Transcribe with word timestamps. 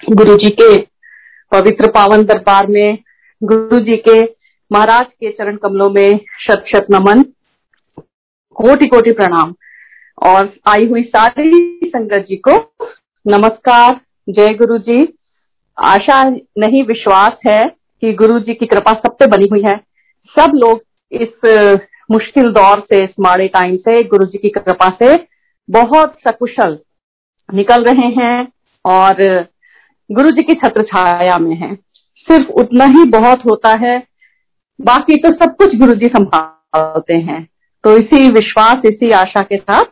गुरु 0.00 0.34
जी 0.36 0.48
के 0.50 0.76
पवित्र 1.52 1.90
पावन 1.90 2.22
दरबार 2.24 2.66
में 2.66 2.98
गुरु 3.42 3.78
जी 3.78 3.96
के 3.96 4.20
महाराज 4.70 5.06
के 5.06 5.30
चरण 5.30 5.56
कमलों 5.56 5.88
में 5.90 6.20
शत 6.40 6.64
शत 6.66 6.86
नमन 6.90 7.22
कोटि 8.56 8.88
कोटि 8.88 9.12
प्रणाम। 9.12 9.54
और 10.22 10.52
आई 10.68 10.86
हुई 10.86 11.02
सारी 11.02 11.50
संगत 11.84 12.26
जी 12.28 12.36
को 12.48 12.56
नमस्कार। 13.26 14.00
जय 14.28 14.54
गुरु 14.54 14.78
जी 14.78 15.08
आशा 15.78 16.22
नहीं, 16.24 16.82
विश्वास 16.84 17.36
है 17.46 17.60
कि 18.02 18.12
गुरु 18.12 18.38
जी 18.38 18.54
की 18.54 18.66
कृपा 18.66 18.92
सब 18.92 19.16
पे 19.18 19.26
बनी 19.26 19.48
हुई 19.52 19.62
है। 19.62 19.76
सब 20.34 20.52
लोग 20.54 20.82
इस 21.12 21.84
मुश्किल 22.10 22.50
दौर 22.52 22.80
से, 22.80 23.04
इस 23.04 23.10
माड़े 23.20 23.48
टाइम 23.48 23.76
से 23.76 24.02
गुरु 24.04 24.26
जी 24.26 24.38
की 24.38 24.48
कृपा 24.48 24.96
से 25.02 25.14
बहुत 25.68 26.16
सकुशल 26.28 26.78
निकल 27.48 27.84
रहे 27.84 28.08
हैं। 28.14 28.48
और 28.84 29.46
गुरु 30.10 30.30
जी 30.30 30.42
की 30.42 30.54
छत्र 30.54 30.82
छाया 30.84 31.36
में 31.38 31.54
है। 31.56 31.74
सिर्फ़ 32.28 32.48
उतना 32.60 32.84
ही 32.86 33.04
बहुत 33.10 33.44
होता 33.44 33.72
है 33.80 33.98
बाकी 34.78 35.16
तो 35.16 35.30
सब 35.34 35.54
कुछ 35.56 35.74
गुरु 35.76 35.94
जी 35.94 36.06
संभालते 36.08 37.14
हैं। 37.14 37.42
तो 37.84 37.96
इसी 37.96 38.28
विश्वास 38.30 38.82
इसी 38.86 39.10
आशा 39.12 39.42
के 39.42 39.56
साथ 39.56 39.84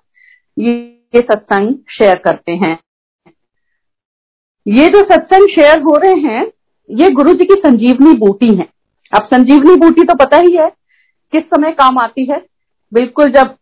ये, 0.56 0.72
ये 1.14 1.20
सत्संग 1.22 1.74
शेयर 1.90 2.16
करते 2.18 2.52
हैं। 2.54 2.78
ये 4.66 4.88
जो 4.88 5.00
सत्संग 5.04 5.48
शेयर 5.50 5.80
हो 5.80 5.96
रहे 5.96 6.14
हैं 6.22 6.46
ये 6.90 7.08
गुरु 7.10 7.32
जी 7.32 7.44
की 7.44 7.54
संजीवनी 7.60 8.12
बूटी 8.18 8.54
है। 8.56 8.66
अब 9.12 9.24
संजीवनी 9.24 9.74
बूटी 9.76 10.02
तो 10.02 10.14
पता 10.14 10.36
ही 10.38 10.56
है 10.56 10.68
किस 11.32 11.42
समय 11.44 11.72
काम 11.72 11.98
आती 11.98 12.24
है। 12.24 12.44
बिल्कुल 12.92 13.30
जब 13.32 13.54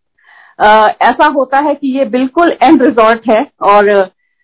आ, 0.58 0.88
ऐसा 1.02 1.26
होता 1.26 1.58
है 1.58 1.74
कि 1.74 1.98
ये 1.98 2.04
बिल्कुल 2.06 2.56
एंड 2.62 2.82
रिजॉर्ट 2.82 3.28
है 3.30 3.40
और 3.64 3.88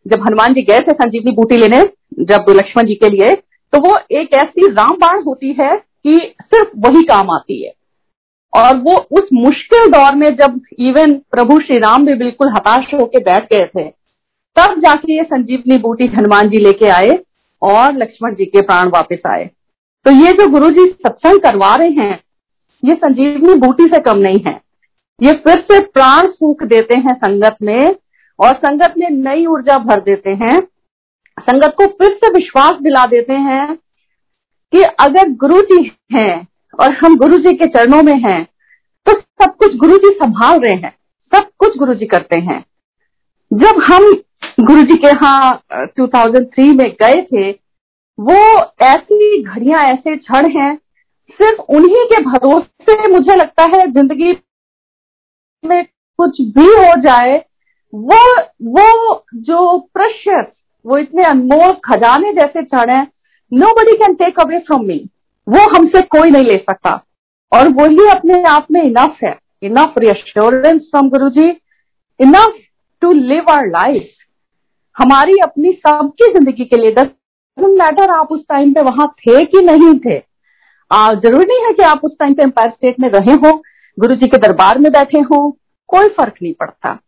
जब 0.07 0.21
हनुमान 0.21 0.55
जी 0.55 0.63
गए 0.63 0.81
थे 0.81 0.93
संजीवनी 0.95 1.33
बूटी 1.33 1.57
लेने 1.57 1.83
जब 2.21 2.45
लक्ष्मण 2.51 2.87
जी 2.87 2.95
के 2.95 3.09
लिए 3.09 3.35
तो 3.73 3.81
वो 3.81 3.97
एक 4.13 4.33
ऐसी 4.35 4.67
रामबाण 4.69 5.23
होती 5.23 5.53
है 5.61 5.77
कि 5.77 6.15
सिर्फ़ 6.43 6.69
वही 6.79 7.03
काम 7.05 7.31
आती 7.31 7.63
है। 7.63 7.73
और 8.53 8.77
वो 8.79 8.97
उस 9.13 9.29
मुश्किल 9.35 9.87
दौर 9.89 10.15
में 10.15 10.29
जब 10.37 10.61
इवन 10.79 11.13
प्रभु 11.33 11.59
श्री 11.61 11.79
राम 11.79 12.07
भी 12.07 12.15
बिल्कुल 12.15 12.49
हताश 12.49 12.93
होकर 12.95 13.23
बैठ 13.23 13.45
गए 13.53 13.67
थे, 13.67 13.89
तब 14.57 14.81
जाके 14.81 15.13
ये 15.13 15.23
संजीवनी 15.25 15.79
बूटी 15.79 16.07
हनुमान 16.09 16.49
जी 16.49 16.59
लेके 16.59 16.89
आए 16.91 17.19
और 17.63 17.97
लक्ष्मण 17.97 18.35
जी 18.35 18.45
के 18.47 18.63
प्राण 18.63 18.89
वापस 18.89 19.27
आए। 19.27 19.45
तो 20.07 20.11
ये 20.13 20.33
जो 20.33 20.47
गुरु 20.49 20.71
जी 20.71 20.91
सत्संग 20.91 21.41
करवा 21.41 21.75
रहे 21.77 21.91
हैं, 21.91 22.21
ये 22.83 22.95
संजीवनी 22.95 23.55
बूटी 23.57 23.85
से 23.85 24.01
कम 24.01 24.19
नहीं 24.19 24.41
है। 24.47 24.61
ये 25.21 25.33
फिर 25.39 25.61
से 25.63 25.81
प्राण 25.85 26.29
सूख 26.29 26.63
देते 26.65 26.99
हैं 26.99 27.15
संगत 27.17 27.57
में 27.63 27.95
और 28.39 28.55
संगत 28.57 28.95
में 28.99 29.09
नई 29.13 29.47
ऊर्जा 29.47 29.79
भर 29.79 30.01
देते 30.01 30.31
हैं। 30.33 30.61
संगत 31.41 31.75
को 31.79 31.87
फिर 31.99 32.15
से 32.15 32.33
विश्वास 32.33 32.81
दिला 32.83 33.05
देते 33.07 33.35
हैं 33.43 33.75
कि 34.73 34.83
अगर 35.01 35.31
गुरु 35.37 35.61
जी 35.63 35.83
हैं 36.13 36.47
और 36.75 36.93
हम 36.95 37.17
गुरु 37.19 37.39
जी 37.39 37.53
के 37.57 37.67
चरणों 37.69 38.03
में 38.03 38.17
हैं 38.21 38.45
तो 39.07 39.13
सब 39.13 39.57
कुछ 39.57 39.77
गुरु 39.77 39.97
जी 39.99 40.09
संभाल 40.15 40.61
रहे 40.61 40.75
हैं, 40.75 40.91
सब 41.33 41.49
कुछ 41.59 41.77
गुरु 41.79 41.95
जी 41.95 42.07
करते 42.07 42.39
हैं। 42.41 42.65
जब 43.51 43.81
हम 43.83 44.13
गुरु 44.61 44.83
जी 44.83 44.97
के 44.97 45.09
यहाँ 45.09 45.63
2003 45.99 46.77
में 46.77 46.91
गए 47.03 47.23
थे, 47.23 47.51
वो 48.19 48.35
ऐसी 48.85 49.43
घड़ियाँ, 49.43 49.85
ऐसे 49.85 50.17
क्षण 50.17 50.51
हैं, 50.51 50.77
सिर्फ़ 51.31 51.61
उन्हीं 51.71 52.05
के 52.07 52.23
भरोसे 52.25 53.09
मुझे 53.09 53.37
लगता 53.37 53.65
है 53.75 53.87
ज़िंदगी 53.93 54.33
में 55.65 55.85
कुछ 56.19 56.41
भी 56.41 56.67
हो 56.67 56.95
जाए, 57.03 57.37
वो 57.93 58.19
वो 58.71 59.25
जो 59.37 59.79
प्रशस 59.95 60.53
वो 60.85 60.99
इतने 60.99 61.25
अनमोल 61.25 61.73
खजाने 61.85 62.33
जैसे 62.33 62.63
क्षण 62.63 62.91
है 62.91 63.03
nobody 63.75 63.97
can 63.99 64.15
take 64.17 64.41
away 64.41 64.59
from 64.61 64.85
me 64.87 64.99
वो 65.47 65.61
हमसे 65.71 66.01
कोई 66.09 66.31
नहीं 66.31 66.45
ले 66.45 66.57
सकता। 66.61 66.93
और 67.53 67.69
वही 67.75 68.09
अपने 68.11 68.43
आप 68.49 68.67
में 68.73 68.81
इनफ 68.83 69.17
है। 69.25 69.37
Enough 69.63 69.95
reassurance 69.99 70.81
from 70.83 71.09
Guru 71.11 71.29
ji 71.31 71.49
enough 72.21 72.59
to 73.03 73.13
live 73.13 73.51
our 73.51 73.67
life 73.69 74.11
हमारी 74.97 75.39
अपनी 75.43 75.73
सबकी 75.87 76.33
ज़िंदगी 76.33 76.65
के 76.65 76.77
लिए 76.77 77.05
मैटर 77.59 78.11
आप 78.11 78.29
उस 78.33 78.45
टाइम 78.49 78.73
पे 78.75 78.83
वहाँ 78.83 79.07
थे 79.19 79.45
कि 79.45 79.61
नहीं 79.63 79.95
थे। 80.01 80.19
ज़रूरी 80.91 81.45
नहीं 81.45 81.65
है 81.65 81.73
कि 81.73 81.83
आप 81.85 82.01
उस 82.05 82.17
टाइम 82.21 82.35
पे 82.35 82.43
एम्पायर 82.43 82.71
स्टेट 82.71 83.01
में 83.01 83.09
रहे 83.11 83.35
हो 83.35 83.53
गुरु 83.99 84.15
जी 84.15 84.27
के 84.29 84.39
दरबार 84.39 84.79
में 84.79 84.91
बैठे 84.93 85.21
हो। 85.23 85.51
कोई 85.89 86.09
फ़र्क 86.11 86.35
नहीं 86.43 86.53
पड़ता। 86.55 86.99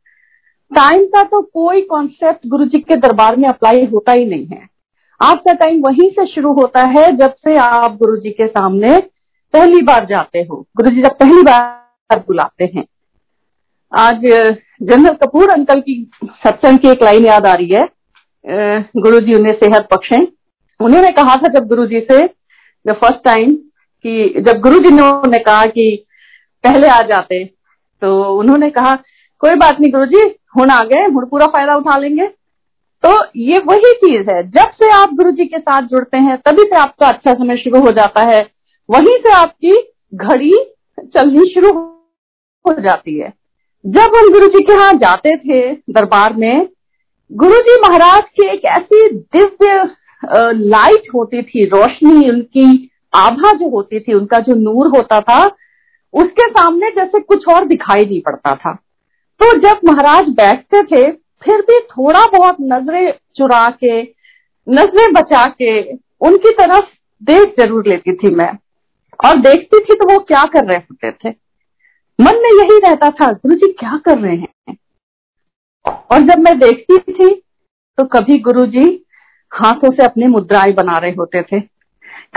टाइम 0.72 1.04
का 1.06 1.22
तो 1.22 1.40
कोई 1.44 1.80
कॉन्सेप्ट 1.82 2.46
गुरु 2.48 2.64
जी 2.64 2.78
के 2.80 2.96
दरबार 2.96 3.36
में 3.36 3.48
अप्लाई 3.48 3.84
होता 3.86 4.12
ही 4.12 4.24
नहीं 4.24 4.46
है। 4.46 4.66
आपका 5.20 5.52
टाइम 5.54 5.80
वहीं 5.82 6.08
से 6.10 6.26
शुरू 6.26 6.52
होता 6.52 6.86
है 6.90 7.04
जब 7.16 7.34
से 7.38 7.56
आप 7.58 7.96
गुरु 7.96 8.16
जी 8.16 8.30
के 8.30 8.46
सामने 8.46 8.96
पहली 9.54 9.82
बार 9.84 10.06
जाते 10.06 10.38
हो। 10.40 10.56
गुरु 10.76 10.90
जी 10.90 11.02
जब 11.02 11.18
पहली 11.18 11.42
बार 11.42 12.18
बुलाते 12.28 12.70
हैं। 12.74 12.84
आज 13.92 14.20
जनरल 14.82 15.14
कपूर 15.16 15.50
अंकल 15.50 15.80
की 15.80 15.94
सत्संग 16.24 16.78
की 16.78 16.88
एक 16.88 17.02
लाइन 17.02 17.26
याद 17.26 17.46
आ 17.46 17.54
रही 17.54 17.68
है। 17.68 17.86
गुरु 18.96 19.20
जी 19.20 19.34
उन्हें 19.34 19.54
सेहत 19.54 19.88
बख्शे। 19.92 20.26
उन्होंने 20.80 21.10
कहा 21.12 21.36
था 21.36 21.48
जब 21.50 21.66
गुरु 21.68 21.86
जी 21.86 22.00
से 22.02 22.26
द 22.86 22.92
फ़र्स्ट 22.94 23.24
टाइम 23.24 23.54
कि 23.54 24.42
जब 24.46 24.60
गुरु 24.60 24.78
जी 24.78 24.90
ने 24.90 25.02
उन्होंने 25.02 25.38
कहा 25.40 25.66
कि 25.68 26.04
पहले 26.64 26.88
आ 26.88 27.00
जाते 27.06 27.44
तो 28.02 28.12
उन्होंने 28.34 28.70
कहा, 28.70 28.94
कोई 29.40 29.54
बात 29.56 29.80
नहीं 29.80 29.92
गुरु 29.92 30.06
जी 30.06 30.28
हूँ 30.54 30.66
आ 30.70 30.82
गए 30.84 31.04
हूँ 31.04 31.26
पूरा 31.26 31.46
फ़ायदा 31.46 31.74
उठा 31.74 31.96
लेंगे। 31.98 32.26
तो 33.04 33.10
ये 33.36 33.58
वही 33.58 33.92
चीज़ 33.94 34.30
है, 34.30 34.42
जब 34.44 34.72
से 34.72 34.90
आप 34.92 35.14
गुरु 35.14 35.30
जी 35.30 35.44
के 35.44 35.58
साथ 35.58 35.82
जुड़ते 35.82 36.16
हैं, 36.16 36.36
तभी 36.38 36.62
से 36.62 36.76
आपका 36.76 37.06
अच्छा 37.06 37.32
समय 37.34 37.56
शुरू 37.56 37.80
हो 37.80 37.90
जाता 37.92 38.22
है। 38.24 38.40
वहीं 38.88 39.16
से 39.18 39.32
आपकी 39.32 39.70
घड़ी 40.14 40.52
चलनी 41.14 41.48
शुरू 41.54 41.70
हो 42.64 42.80
जाती 42.80 43.18
है। 43.18 43.32
जब 43.84 44.16
हम 44.16 44.28
गुरु 44.32 44.46
जी 44.48 44.60
के 44.60 44.72
यहाँ 44.72 44.92
जाते 44.94 45.36
थे 45.38 45.72
दरबार 45.90 46.32
में, 46.32 46.68
गुरु 47.30 47.60
जी 47.60 47.76
महाराज 47.80 48.22
की 48.30 48.46
एक 48.48 48.64
ऐसी 48.66 49.08
दिव्य 49.08 49.88
लाइट 50.54 51.08
होती 51.14 51.42
थी, 51.42 51.64
रोशनी, 51.64 52.28
उनकी 52.30 52.90
आभा 53.14 53.52
जो 53.52 53.68
होती 53.70 54.00
थी, 54.00 54.14
उनका 54.14 54.38
जो 54.38 54.54
नूर 54.54 54.86
होता 54.96 55.20
था, 55.20 55.44
उसके 56.14 56.48
सामने 56.50 56.90
जैसे 56.90 57.20
कुछ 57.20 57.48
और 57.48 57.64
दिखाई 57.64 58.04
नहीं 58.04 58.20
पड़ता 58.20 58.54
था। 58.56 58.78
तो 59.42 59.52
जब 59.58 59.80
महाराज 59.84 60.28
बैठते 60.30 60.82
थे, 60.82 61.10
फिर 61.42 61.60
भी 61.60 61.78
थोड़ा 61.80 62.20
बहुत 62.28 62.56
नज़रें 62.62 63.12
चुरा 63.36 63.68
के, 63.70 64.02
नज़रें 64.66 65.12
बचा 65.12 65.46
के 65.52 65.80
उनकी 66.20 66.50
तरफ़ 66.50 66.84
देख 67.22 67.54
ज़रूर 67.58 67.88
लेती 67.88 68.14
थी 68.14 68.30
मैं। 68.34 68.52
और 69.20 69.38
देखती 69.38 69.80
थी 69.80 69.94
तो 69.94 70.12
वो 70.12 70.18
क्या 70.18 70.44
कर 70.44 70.64
रहे 70.64 70.78
होते 70.78 71.10
थे। 71.12 71.34
मन 72.18 72.36
में 72.36 72.50
यही 72.50 72.78
रहता 72.78 73.10
था, 73.10 73.32
गुरु 73.32 73.54
जी 73.54 73.72
क्या 73.72 74.00
कर 74.04 74.18
रहे 74.18 74.36
हैं? 74.36 74.76
और 75.86 76.20
जब 76.20 76.38
मैं 76.38 76.58
देखती 76.58 76.98
थी 77.12 77.34
तो 77.98 78.04
कभी 78.08 78.38
गुरु 78.38 78.66
जी 78.66 78.84
हाथों 79.52 79.90
से 79.90 80.04
अपनी 80.04 80.26
मुद्राएँ 80.28 80.72
बना 80.72 80.98
रहे 80.98 81.12
होते 81.12 81.42
थे। 81.42 81.60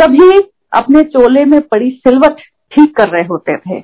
कभी 0.01 0.31
अपने 0.73 1.03
चोले 1.03 1.45
में 1.45 1.59
पड़ी 1.61 1.89
सिलवट 2.07 2.41
ठीक 2.71 2.95
कर 2.97 3.09
रहे 3.09 3.25
होते 3.25 3.57
थे। 3.57 3.81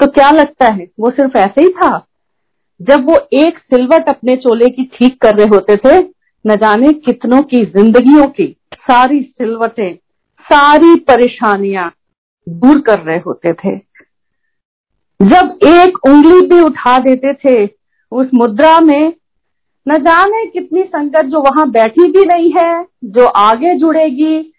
तो 0.00 0.06
क्या 0.06 0.30
लगता 0.30 0.66
है, 0.66 0.88
वो 1.00 1.10
सिर्फ़ 1.10 1.36
ऐसे 1.38 1.60
ही 1.60 1.68
था? 1.68 2.06
जब 2.82 3.04
वो 3.04 3.28
एक 3.32 3.58
सिलवट 3.58 4.08
अपने 4.08 4.36
चोले 4.36 4.68
की 4.68 4.84
ठीक 4.84 5.20
कर 5.20 5.34
रहे 5.34 5.46
होते 5.46 5.76
थे, 5.76 5.98
न 6.46 6.56
जाने 6.56 6.92
कितनों 6.92 7.42
की 7.42 7.64
जिंदगियों 7.64 8.26
की 8.26 8.56
सारी 8.74 9.22
सिलवटें, 9.22 9.94
सारी 10.52 10.94
परेशानियाँ 10.94 11.92
दूर 12.48 12.80
कर 12.80 12.98
रहे 12.98 13.18
होते 13.18 13.52
थे। 13.52 13.76
जब 15.22 15.58
एक 15.64 16.06
उंगली 16.06 16.40
भी 16.40 16.60
उठा 16.60 16.98
देते 16.98 17.34
थे, 17.34 17.70
उस 18.12 18.30
मुद्रा 18.34 18.80
में 18.80 19.12
न 19.88 19.98
जाने 19.98 20.46
कितनी 20.46 20.82
संगत 20.82 21.22
जो 21.22 21.40
वहाँ 21.40 21.70
बैठी 21.70 22.12
भी 22.12 22.24
नहीं 22.24 22.52
है, 22.52 22.86
जो 23.04 23.26
आगे 23.26 23.74
जुड़ेगी, 23.74 24.52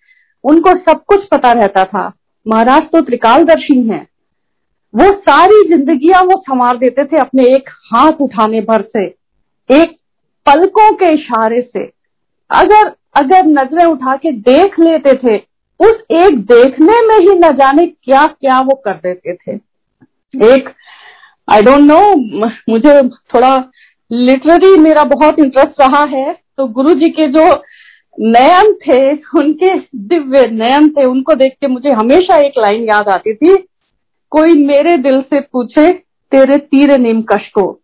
उनको 0.44 0.70
सब 0.70 1.04
कुछ 1.08 1.28
पता 1.28 1.52
रहता 1.52 1.84
था। 1.84 2.14
महाराज 2.48 2.82
तो 2.82 3.02
त्रिकालदर्शी 3.02 3.88
हैं। 3.88 4.08
वो 4.96 5.10
सारी 5.20 5.62
जिंदगियाँ 5.70 6.22
वो 6.24 6.40
संवार 6.42 6.78
देते 6.78 7.04
थे 7.06 7.18
अपने 7.18 7.44
एक 7.46 7.70
हाथ 7.86 8.22
उठाने 8.22 8.62
भर 8.62 8.82
से, 8.84 9.04
एक 9.70 9.96
पलकों 10.46 10.92
के 10.94 11.14
इशारे 11.14 11.62
से। 11.64 11.84
अगर 12.50 12.92
अगर 13.16 13.46
नज़रें 13.48 13.86
उठा 13.86 14.16
के 14.16 14.32
देख 14.32 14.80
लेते 14.80 15.14
थे, 15.18 15.38
उस 15.80 16.02
एक 16.14 16.40
देखने 16.46 17.02
में 17.08 17.18
ही 17.18 17.38
न 17.40 17.52
जाने 17.58 17.86
क्या 17.86 18.26
क्या 18.26 18.60
वो 18.62 18.76
कर 18.86 18.94
देते 19.04 19.34
थे। 19.34 19.56
एक 20.54 20.70
आई 21.48 21.62
डोंट 21.62 21.82
नो 21.82 22.00
मुझे 22.70 23.02
थोड़ा 23.34 23.56
लिटरेरी 24.12 24.76
मेरा 24.80 25.04
बहुत 25.06 25.40
इंटरेस्ट 25.40 25.82
रहा 25.82 26.04
है 26.10 26.34
तो 26.58 26.68
गुरु 26.70 26.94
जी 26.94 27.10
के 27.10 27.28
जो 27.30 27.46
नयन 28.18 28.74
थे, 28.82 29.14
उनके 29.40 29.76
दिव्य 29.98 30.46
नयन 30.48 30.90
थे, 30.90 31.06
उनको 31.06 31.34
देख 31.36 31.54
के 31.62 31.68
मुझे 31.68 31.92
हमेशा 31.92 32.38
एक 32.38 32.60
लाइन 32.60 32.84
याद 32.84 33.10
आती 33.10 33.34
थी 33.34 33.56
कोई 34.32 34.64
मेरे 34.66 34.98
दिल 34.98 35.22
से 35.22 35.40
पूछे, 35.42 35.92
तेरे 36.32 36.58
तीर 36.58 36.98
नीम 36.98 37.22
कश 37.22 37.48
को। 37.50 37.80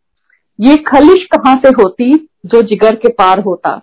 ये 0.60 0.76
खलिश 0.78 1.26
कहाँ 1.26 1.56
से 1.56 1.70
होती 1.74 2.14
जो 2.46 2.62
जिगर 2.62 2.96
के 2.96 3.10
पार 3.10 3.40
होता? 3.40 3.82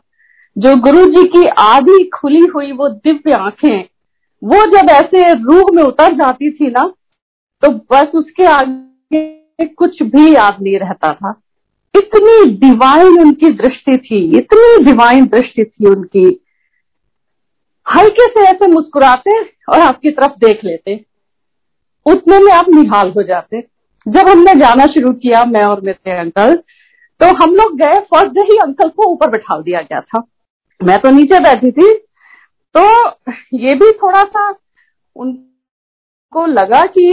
जो 0.56 0.74
गुरु 0.76 1.04
जी 1.06 1.24
की 1.28 1.46
आधी 1.58 2.04
खुली 2.10 2.46
हुई 2.46 2.72
वो 2.72 2.88
दिव्य 2.88 3.32
आँखें, 3.32 3.84
वो 4.44 4.64
जब 4.72 4.90
ऐसे 4.90 5.32
रूह 5.34 5.64
में 5.74 5.82
उतर 5.82 6.14
जाती 6.14 6.50
थी 6.50 6.70
ना 6.70 6.92
तो 7.62 7.70
बस 7.92 8.10
उसके 8.14 8.44
आगे 8.44 9.66
कुछ 9.66 10.02
भी 10.02 10.34
याद 10.34 10.56
नहीं 10.62 10.78
रहता 10.78 11.12
था। 11.12 11.40
इतनी 11.94 12.50
डिवाइन 12.50 13.20
उनकी 13.20 13.48
दृष्टि 13.48 13.96
थी, 13.98 14.38
इतनी 14.38 14.84
डिवाइन 14.84 15.26
दृष्टि 15.26 15.64
थी 15.64 15.86
उनकी। 15.86 16.24
हल्के 17.86 18.26
से 18.26 18.44
ऐसे 18.44 18.66
मुस्कुराते 18.66 19.38
और 19.42 19.80
आपकी 19.80 20.10
तरफ़ 20.10 20.32
देख 20.38 20.64
लेते। 20.64 21.04
उतने 22.06 22.38
में 22.38 22.52
आप 22.52 22.68
निहाल 22.70 23.10
हो 23.10 23.22
जाते 23.24 23.60
जब 24.06 24.28
हमने 24.28 24.54
जाना 24.60 24.86
शुरू 24.86 25.12
किया, 25.14 25.44
मैं 25.44 25.62
और 25.64 25.80
मेरे 25.80 26.18
अंकल 26.18 26.54
तो 27.20 27.26
हम 27.36 27.54
लोग 27.54 27.76
गए, 27.76 27.98
फ़र्स्ट 28.00 28.32
डे 28.34 28.40
ही 28.42 28.56
अंकल 28.62 28.88
को 28.88 29.10
ऊपर 29.12 29.30
बैठा 29.30 29.60
दिया 29.60 29.80
गया 29.82 30.00
था। 30.00 30.22
मैं 30.80 30.98
तो 30.98 31.10
नीचे 31.10 31.40
बैठी 31.40 31.70
थी 31.72 31.92
तो 32.74 32.82
ये 33.58 33.74
भी 33.74 33.90
थोड़ा 33.94 34.22
सा 34.24 34.48
उनको 35.16 36.46
लगा 36.48 36.84
कि 36.88 37.06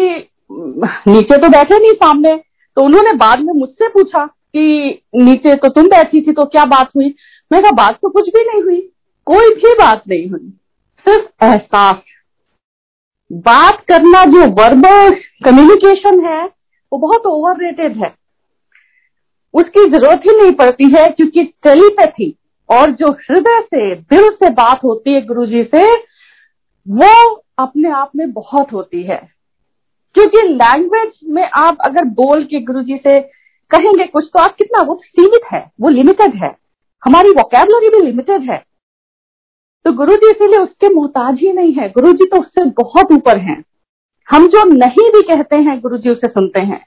नीचे 0.51 1.37
तो 1.37 1.49
बैठे 1.49 1.79
नहीं 1.79 1.93
सामने। 1.93 2.35
तो 2.77 2.81
उन्होंने 2.81 3.13
बाद 3.15 3.39
में 3.39 3.53
मुझसे 3.53 3.87
पूछा 3.89 4.25
कि, 4.25 5.01
नीचे 5.15 5.55
तो 5.55 5.67
तुम 5.69 5.87
बैठी 5.89 6.21
थी 6.21 6.31
तो 6.31 6.45
क्या 6.45 6.65
बात 6.67 6.89
हुई? 6.95 7.13
मैं 7.51 7.61
कहा, 7.61 7.71
बात 7.73 7.99
तो 8.01 8.09
कुछ 8.09 8.29
भी 8.29 8.43
नहीं 8.43 8.61
हुई, 8.63 8.79
कोई 9.27 9.49
भी 9.51 9.73
बात 9.75 10.01
नहीं 10.07 10.29
हुई, 10.29 10.49
सिर्फ़ 11.05 11.45
एहसास 11.45 11.95
बात 13.31 13.81
करना 13.87 14.25
जो 14.25 14.39
वर्बल 14.39 15.15
कम्युनिकेशन 15.45 16.25
है, 16.25 16.45
वो 16.93 16.97
बहुत 16.97 17.25
ओवररेटेड 17.25 17.97
है। 17.97 18.15
उसकी 19.53 19.89
ज़रूरत 19.89 20.21
ही 20.25 20.41
नहीं 20.41 20.51
पड़ती 20.51 20.95
है, 20.97 21.09
क्योंकि 21.09 21.43
टेलीपैथी 21.43 22.37
और 22.69 22.91
जो 22.91 23.11
हृदय 23.11 23.61
से, 23.61 23.95
दिल 23.95 24.29
से 24.29 24.49
बात 24.49 24.83
होती 24.83 25.13
है 25.13 25.25
गुरु 25.25 25.45
जी 25.45 25.63
से, 25.63 25.91
वो 26.89 27.43
अपने 27.57 27.89
आप 27.89 28.11
में 28.15 28.31
बहुत 28.31 28.73
होती 28.73 29.03
है। 29.03 29.29
क्योंकि 30.13 30.37
लैंग्वेज 30.37 31.11
में 31.29 31.49
आप 31.53 31.77
अगर 31.81 32.03
बोल 32.03 32.43
के 32.43 32.59
गुरु 32.59 32.81
जी 32.83 32.97
से 32.97 33.19
कहेंगे 33.71 34.03
कुछ 34.03 34.25
तो 34.33 34.39
आप 34.39 34.55
कितना, 34.55 34.81
वो 34.81 35.01
सीमित 35.05 35.41
है, 35.53 35.71
वो 35.81 35.89
लिमिटेड 35.89 36.35
है। 36.35 36.55
हमारी 37.05 37.29
वोकेबलरी 37.29 37.89
भी 37.89 38.05
लिमिटेड 38.05 38.41
है। 38.51 38.74
तो 39.85 39.91
गुरु 39.93 40.15
जी 40.15 40.29
इसीलिए 40.31 40.59
उसके 40.59 40.89
मोहताज 40.89 41.39
ही 41.39 41.51
नहीं 41.53 41.73
है। 41.73 41.87
गुरु 41.89 42.11
जी 42.11 42.25
तो 42.25 42.39
उससे 42.41 42.63
बहुत 42.77 43.11
ऊपर 43.11 43.37
हैं। 43.39 43.63
हम 44.27 44.47
जो 44.47 44.63
नहीं 44.65 45.09
भी 45.11 45.21
कहते 45.23 45.59
हैं 45.61 45.79
गुरु 45.81 45.97
जी 45.97 46.09
उसे 46.09 46.27
सुनते 46.27 46.61
हैं। 46.61 46.79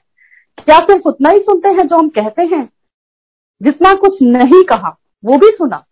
क्या 0.57 0.77
सिर्फ़ 0.79 1.07
उतना 1.07 1.29
ही 1.29 1.39
सुनते 1.39 1.69
हैं 1.69 1.87
जो 1.87 1.97
हम 1.97 2.09
कहते 2.09 2.41
हैं? 2.45 2.67
जितना 3.61 3.93
कुछ 3.93 4.21
नहीं 4.21 4.63
कहा, 4.63 4.89
वो 5.23 5.37
भी 5.37 5.49
सुना। 5.49 5.83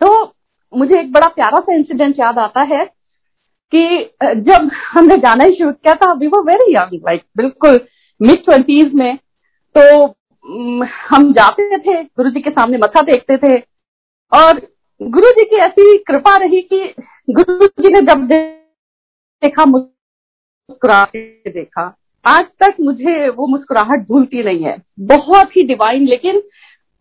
तो 0.00 0.34
मुझे 0.72 0.98
एक 1.00 1.12
बड़ा 1.12 1.26
प्यारा 1.28 1.58
सा 1.58 1.74
इंसिडेंट 1.74 2.18
याद 2.20 2.38
आता 2.38 2.62
है 2.70 2.84
कि 3.72 3.80
जब 4.42 4.70
हमने 4.86 5.16
जाना 5.16 5.44
ही 5.44 5.54
शुरू 5.54 5.72
किया 5.72 5.94
था 5.94 6.12
we 6.12 6.26
were 6.26 6.42
very 6.42 6.74
young 6.76 6.94
like 6.96 7.24
बिल्कुल 7.36 7.80
मिड 8.20 8.44
ट्वेंटीज 8.44 8.94
में। 8.94 9.16
तो 9.74 10.06
हम 11.08 11.32
जाते 11.32 11.78
थे 11.78 12.02
गुरु 12.04 12.30
जी 12.30 12.40
के 12.40 12.50
सामने 12.50 12.78
मथा 12.78 13.00
देखते 13.02 13.36
थे। 13.38 13.56
और 14.32 14.60
गुरु 15.00 15.30
जी 15.30 15.44
की 15.44 15.56
ऐसी 15.56 15.96
कृपा 15.98 16.36
रही 16.36 16.60
कि 16.62 16.78
गुरु 17.28 17.66
जी 17.66 17.92
ने 17.92 18.00
जब 18.02 18.24
देखा 18.26 19.64
मुस्कुरा 19.64 21.04
देखा, 21.14 21.84
आज 22.24 22.44
तक 22.60 22.74
मुझे 22.80 23.28
वो 23.28 23.46
मुस्कुराहट 23.46 24.06
भूलती 24.08 24.42
नहीं 24.42 24.64
है। 24.64 24.76
बहुत 25.02 25.56
ही 25.56 25.62
डिवाइन 25.62 26.04
लेकिन 26.06 26.42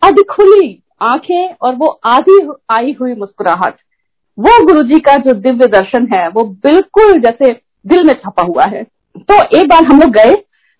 अध 0.01 0.21
खुली 0.31 0.81
आँखें 1.01 1.55
और 1.61 1.75
वो 1.75 1.87
आधी 2.05 2.39
आई 2.71 2.95
हुई 3.01 3.13
मुस्कुराहट। 3.13 3.75
वो 4.37 4.65
गुरु 4.65 4.83
जी 4.83 4.99
का 4.99 5.15
जो 5.17 5.33
दिव्य 5.35 5.67
दर्शन 5.67 6.07
है, 6.13 6.27
वो 6.27 6.43
बिल्कुल 6.43 7.19
जैसे 7.19 7.51
दिल 7.85 8.05
में 8.07 8.13
छपा 8.13 8.43
हुआ 8.43 8.65
है। 8.65 8.83
तो 8.83 9.43
एक 9.59 9.67
बार 9.67 9.83
हम 9.83 9.99
लोग 9.99 10.11
गए, 10.11 10.35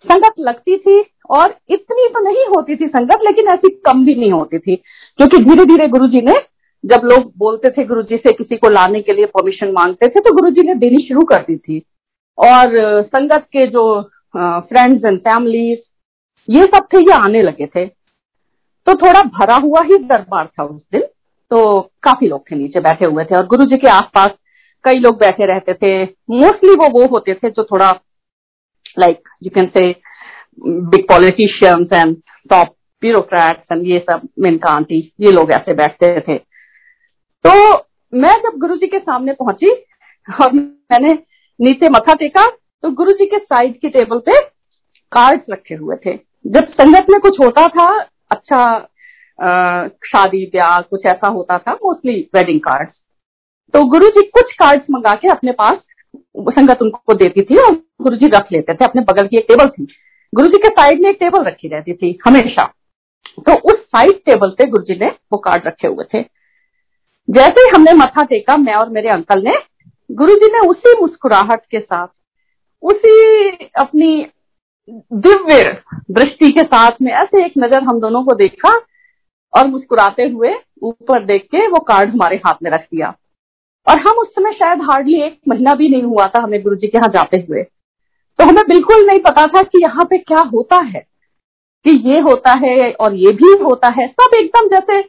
संगत 0.06 0.40
लगती 0.40 0.78
थी 0.78 1.04
और 1.30 1.56
इतनी 1.70 2.08
तो 2.08 2.20
नहीं 2.20 2.46
होती 2.48 2.76
थी 2.76 2.88
संगत, 2.88 3.20
लेकिन 3.24 3.48
ऐसी 3.48 3.70
कम 3.86 4.06
भी 4.06 4.16
नहीं 4.16 4.32
होती 4.32 4.60
थी, 4.60 4.76
क्योंकि 4.76 5.38
धीरे 5.40 5.66
धीरे 5.66 5.88
गुरु 5.88 6.08
जी 6.08 6.22
ने 6.22 6.34
जब 6.84 7.02
लोग 7.06 7.32
बोलते 7.38 7.70
थे 7.70 7.84
गुरु 7.86 8.02
जी 8.04 8.18
से 8.18 8.32
किसी 8.34 8.58
को 8.58 8.70
लाने 8.70 9.02
के 9.02 9.14
लिए 9.14 9.26
परमिशन 9.28 9.72
मांगते 9.74 10.08
थे 10.08 10.20
तो 10.20 10.34
गुरु 10.36 10.50
जी 10.52 10.68
ने 10.68 10.76
देनी 10.78 11.02
शुरू 11.08 11.22
कर 11.26 11.42
दी 11.42 11.56
थी। 11.58 11.82
और 12.38 12.72
संगत 13.06 13.46
के 13.54 13.66
जो 13.68 14.02
फ्रेंड्स 14.36 15.06
एंड 15.06 15.20
फैमिलीज़ 15.20 15.80
ये 16.48 16.64
सब 16.66 16.86
थे, 16.94 17.00
ये 17.00 17.14
आने 17.14 17.42
लगे 17.42 17.66
थे। 17.68 17.86
तो 17.86 18.94
थोड़ा 18.98 19.22
भरा 19.32 19.56
हुआ 19.56 19.82
ही 19.84 19.98
दरबार 20.00 20.46
था 20.48 20.64
उस 20.66 20.82
दिन 20.92 21.02
तो 21.52 21.80
काफ़ी 22.04 22.28
लोग 22.28 22.44
थे 22.52 22.56
नीचे 22.56 22.80
बैठे 22.80 23.06
हुए 23.06 23.24
थे। 23.26 23.36
और 23.36 23.46
गुरु 23.48 23.66
जी 23.66 23.78
के 23.78 23.90
आसपास 23.90 24.30
कई 24.84 25.00
लोग 25.00 25.20
बैठे 25.20 25.46
रहते 25.46 25.74
थे। 25.76 26.04
मोस्टली 26.04 26.76
वो 26.76 26.90
वो 26.92 27.06
होते 27.08 27.34
थे 27.34 27.50
जो 27.50 27.64
थोड़ा 27.72 27.92
like 29.00 29.30
you 29.44 29.50
can 29.56 29.66
say 29.78 29.90
big 30.62 31.08
politicians 31.08 31.94
and 31.94 32.16
top 32.50 32.76
bureaucrats 33.02 33.72
and 33.72 33.86
ये 33.88 34.00
सब, 34.00 34.28
मेनका 34.40 34.70
आंटी, 34.70 35.00
ये 35.22 35.32
लोग 35.32 35.52
ऐसे 35.52 35.74
बैठते 35.76 36.20
थे। 36.20 36.40
तो 37.46 37.52
मैं 38.14 38.34
जब 38.44 38.58
गुरु 38.60 38.76
जी 38.76 38.88
के 38.88 39.00
सामने 39.00 39.34
पहुँची 39.34 39.72
और 40.28 40.54
मैंने 40.54 41.14
नीचे 41.60 41.90
मथा 41.90 42.14
टेका 42.16 42.46
तो 42.84 42.90
गुरु 42.94 43.12
जी 43.12 43.26
के 43.26 43.38
साइड 43.40 43.80
की 43.82 43.90
टेबल 43.90 44.20
पे 44.20 44.40
कार्ड्स 45.12 45.46
रखे 45.52 45.76
हुए 45.76 45.96
थे। 46.06 46.16
जब 46.46 46.68
संगत 46.72 47.10
में 47.10 47.20
कुछ 47.22 47.40
होता 47.40 47.68
था 47.70 47.88
अच्छा 48.32 48.80
शादी, 50.06 50.46
ब्याह, 50.46 50.80
कुछ 50.82 51.06
ऐसा 51.06 51.28
होता 51.28 51.58
था 51.58 51.74
मोस्टली 51.76 52.20
वेडिंग 52.36 52.60
कार्ड्स 52.62 52.94
तो 53.74 53.84
गुरु 53.90 54.10
जी 54.10 54.26
कुछ 54.30 54.54
कार्ड्स 54.56 54.86
मंगा 54.92 55.14
के 55.16 55.28
अपने 55.30 55.52
पास 55.54 55.78
संगत 56.50 56.82
उनको 56.82 57.14
देती 57.16 57.42
थी 57.44 57.58
और 57.62 57.76
गुरु 58.02 58.16
जी 58.16 58.28
रख 58.30 58.52
लेते 58.52 58.74
थे, 58.74 58.86
अपने 58.86 59.02
बगल 59.04 59.28
की 59.28 59.38
एक 59.38 59.46
टेबल 59.48 59.68
थी। 59.70 59.88
गुरु 60.34 60.48
जी 60.48 60.58
के 60.58 60.70
साइड 60.70 61.02
में 61.02 61.10
एक 61.10 61.18
टेबल 61.20 61.44
रखी 61.44 61.68
रहती 61.68 61.94
थी, 61.94 62.18
हमेशा। 62.28 62.66
तो 63.40 63.54
उस 63.70 63.84
साइड 63.86 64.20
टेबल 64.26 64.50
पे 64.58 64.66
गुरु 64.68 64.84
जी 64.84 65.00
ने 65.00 65.08
वो 65.32 65.38
कार्ड 65.40 65.68
रखे 65.68 65.88
हुए 65.88 66.06
थे। 66.14 66.22
जैसे 67.30 67.62
ही 67.62 67.70
हमने 67.70 67.94
मथा 67.94 68.24
टेका, 68.24 68.56
मैं 68.58 68.74
और 68.76 68.90
मेरे 68.90 69.10
अंकल 69.10 69.42
ने, 69.44 69.54
गुरुजी 70.10 70.52
ने 70.52 70.68
उसी 70.68 70.94
मुस्कुराहट 71.02 71.62
के 71.66 71.80
साथ, 71.80 72.08
उसी 72.84 73.70
अपनी 73.78 74.26
दिव्य 75.16 75.64
दृष्टि 76.12 76.50
के 76.50 76.64
साथ 76.64 77.02
में 77.02 77.12
ऐसे 77.14 77.46
एक 77.46 77.54
नज़र 77.58 77.84
हम 77.84 78.00
दोनों 78.00 78.24
को 78.24 78.36
देखा 78.36 78.70
और 79.54 79.68
मुस्कुराते 79.68 80.24
हुए 80.26 80.54
ऊपर 80.84 81.26
देख 81.26 81.44
के 81.46 81.68
वो 81.68 81.80
कार्ड 81.84 82.10
हमारे 82.10 82.36
हाथ 82.38 82.64
में 82.64 82.70
रख 82.72 82.82
दिया। 82.84 83.14
और 83.88 84.00
हम 84.00 84.18
उस 84.18 84.28
समय 84.30 84.52
शायद 84.54 84.82
हार्डली 84.84 85.22
एक 85.22 85.40
महीना 85.48 85.74
भी 85.76 85.90
नहीं 85.90 86.04
हुआ 86.04 86.26
था 86.28 86.42
हमें 86.44 86.62
गुरु 86.64 86.76
जी 86.76 86.88
के 86.88 86.98
यहाँ 86.98 87.10
जाते 87.10 87.38
हुए। 87.40 87.64
तो 87.64 88.46
हमें 88.46 88.64
बिल्कुल 88.68 89.06
नहीं 89.08 89.20
पता 89.20 89.46
था 89.48 89.62
कि 89.64 89.82
यहाँ 89.82 90.06
पे 90.10 90.18
क्या 90.20 90.42
होता 90.54 90.82
है, 90.86 91.00
कि 91.86 91.92
ये 92.10 92.20
होता 92.22 92.52
है 92.60 92.92
और 92.94 93.16
ये 93.16 93.32
भी 93.34 93.54
होता 93.64 93.88
है। 93.92 94.08
सब 94.10 94.36
एकदम 94.38 94.68
जैसे 94.70 95.02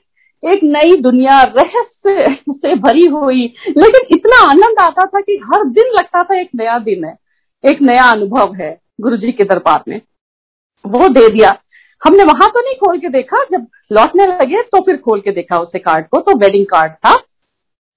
एक 0.43 0.61
नई 0.65 0.97
दुनिया 0.97 1.43
रहस्य 1.43 2.37
से 2.51 2.75
भरी 2.77 3.05
हुई। 3.07 3.43
लेकिन 3.69 4.07
इतना 4.11 4.39
आनंद 4.43 4.79
आता 4.81 5.05
था 5.05 5.21
कि 5.21 5.39
हर 5.45 5.65
दिन 5.69 5.91
लगता 5.95 6.23
था 6.23 6.41
एक 6.41 6.49
नया 6.55 6.79
दिन 6.79 7.05
है, 7.05 7.17
एक 7.65 7.83
नया 7.83 8.05
अनुभव 8.05 8.55
है 8.55 8.79
गुरु 9.01 9.17
जी 9.17 9.33
के 9.33 9.45
दरबार 9.45 9.83
में। 9.89 10.01
वो 10.85 11.09
दे 11.09 11.29
दिया। 11.29 11.57
हमने 12.03 12.25
वहाँ 12.25 12.49
तो 12.49 12.61
नहीं 12.61 12.75
खोल 12.77 12.99
के 12.99 13.09
देखा, 13.09 13.43
जब 13.53 13.67
लौटने 13.93 14.27
लगे 14.27 14.63
तो 14.63 14.81
फिर 14.83 14.97
खोल 14.97 15.21
के 15.21 15.31
देखा 15.31 15.59
उसे 15.59 15.79
कार्ड 15.79 16.07
को 16.09 16.21
तो 16.21 16.37
वेडिंग 16.39 16.65
कार्ड 16.67 16.93
था। 16.95 17.15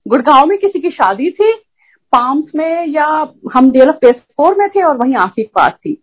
गुड़गांव 0.06 0.46
में 0.46 0.58
किसी 0.58 0.80
की 0.80 0.90
शादी 0.90 1.30
थी 1.32 1.52
पाम्स 2.14 2.52
में 2.56 2.88
या 2.88 3.06
हम 3.54 3.70
डेल 3.72 3.90
ऑफ़ 3.90 3.96
पेस्पोर 3.96 4.56
में 4.58 4.68
थे 4.70 4.82
और 4.84 4.98
वहीं 4.98 5.16
आसिफ 5.16 5.48
पास 5.56 5.72
थी। 5.76 5.94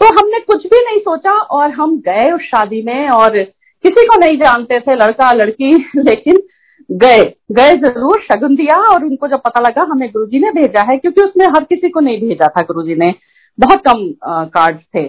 तो 0.00 0.06
हमने 0.14 0.38
कुछ 0.40 0.66
भी 0.66 0.84
नहीं 0.84 0.98
सोचा 0.98 1.32
और 1.32 1.70
हम 1.70 1.96
गए 2.00 2.30
उस 2.30 2.42
शादी 2.42 2.82
में 2.82 3.08
और 3.08 3.38
किसी 3.84 4.06
को 4.06 4.18
नहीं 4.20 4.36
जानते 4.38 4.80
थे 4.80 4.94
लड़का, 4.94 5.32
लड़की, 5.32 5.74
लेकिन 5.96 6.42
गए। 6.90 7.34
गए 7.52 7.74
ज़रूर, 7.76 8.20
शगुन 8.20 8.56
दिया 8.56 8.76
और 8.76 9.04
उनको 9.04 9.28
जब 9.28 9.40
पता 9.40 9.60
लगा, 9.60 9.82
हमें 9.82 10.08
गुरुजी 10.10 10.38
ने 10.38 10.50
भेजा 10.50 10.82
है, 10.82 10.96
क्योंकि 10.98 11.20
उसने 11.22 11.44
हर 11.44 11.64
किसी 11.64 11.88
को 11.88 12.00
नहीं 12.00 12.20
भेजा 12.20 12.46
था 12.48 12.62
गुरुजी 12.62 12.94
ने। 12.94 13.14
बहुत 13.58 13.82
कम 13.88 14.14
कार्ड 14.24 14.78
थे। 14.78 15.06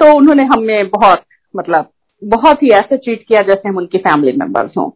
तो 0.00 0.16
उन्होंने 0.16 0.42
हमें 0.44 0.88
बहुत 0.88 1.22
मतलब 1.56 1.90
बहुत 2.24 2.62
ही 2.62 2.68
ऐसे 2.68 2.96
ट्रीट 2.96 3.24
किया 3.28 3.40
जैसे 3.40 3.68
हम 3.68 3.76
उनकी 3.76 3.98
फैमिली 3.98 4.32
मेंबर्स 4.32 4.70
हों। 4.78 4.90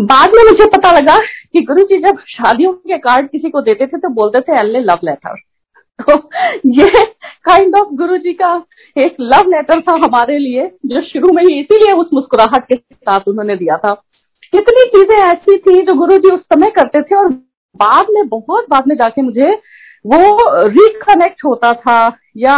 बाद 0.00 0.30
में 0.36 0.44
मुझे 0.44 0.66
पता 0.66 0.92
लगा 0.92 1.18
कि 1.52 1.60
गुरु 1.60 1.82
जी 1.82 1.98
जब 1.98 2.18
शादियों 2.28 2.72
के 2.72 2.98
कार्ड 2.98 3.30
किसी 3.30 3.50
को 3.50 3.60
देते 3.60 3.86
थे 3.86 3.98
तो 3.98 4.08
बोलते 4.08 4.40
थे 4.40 4.58
एल 4.60 4.76
लव 4.76 4.98
लेटर 5.04 5.34
तो 5.98 6.14
ये 6.72 7.02
काइंड 7.44 7.76
ऑफ़ 7.76 7.94
गुरु 7.96 8.16
जी 8.18 8.32
का 8.34 8.54
एक 8.96 9.16
लव 9.20 9.48
लेटर 9.50 9.80
था 9.80 9.92
हमारे 10.04 10.38
लिए, 10.38 10.66
जो 10.86 11.02
शुरू 11.02 11.32
में 11.32 11.42
ही 11.42 11.58
इसीलिए 11.60 11.92
उस 11.92 12.10
मुस्कुराहट 12.14 12.64
के 12.64 12.76
साथ 12.76 13.28
उन्होंने 13.28 13.56
दिया 13.56 13.76
था। 13.76 13.92
कितनी 14.52 14.84
चीज़ें 14.88 15.16
ऐसी 15.16 15.56
थी 15.58 15.80
जो 15.82 15.94
गुरु 15.94 16.18
जी 16.18 16.34
उस 16.34 16.40
समय 16.44 16.70
करते 16.70 17.02
थे 17.02 17.16
और 17.16 17.28
बाद 17.76 18.06
में, 18.10 18.28
बहुत 18.28 18.66
बाद 18.70 18.86
में 18.88 18.94
जाके 18.96 19.22
मुझे 19.22 19.50
वो 20.04 20.66
रिकनेक्ट 20.68 21.44
होता 21.44 21.72
था 21.74 22.16
या 22.36 22.56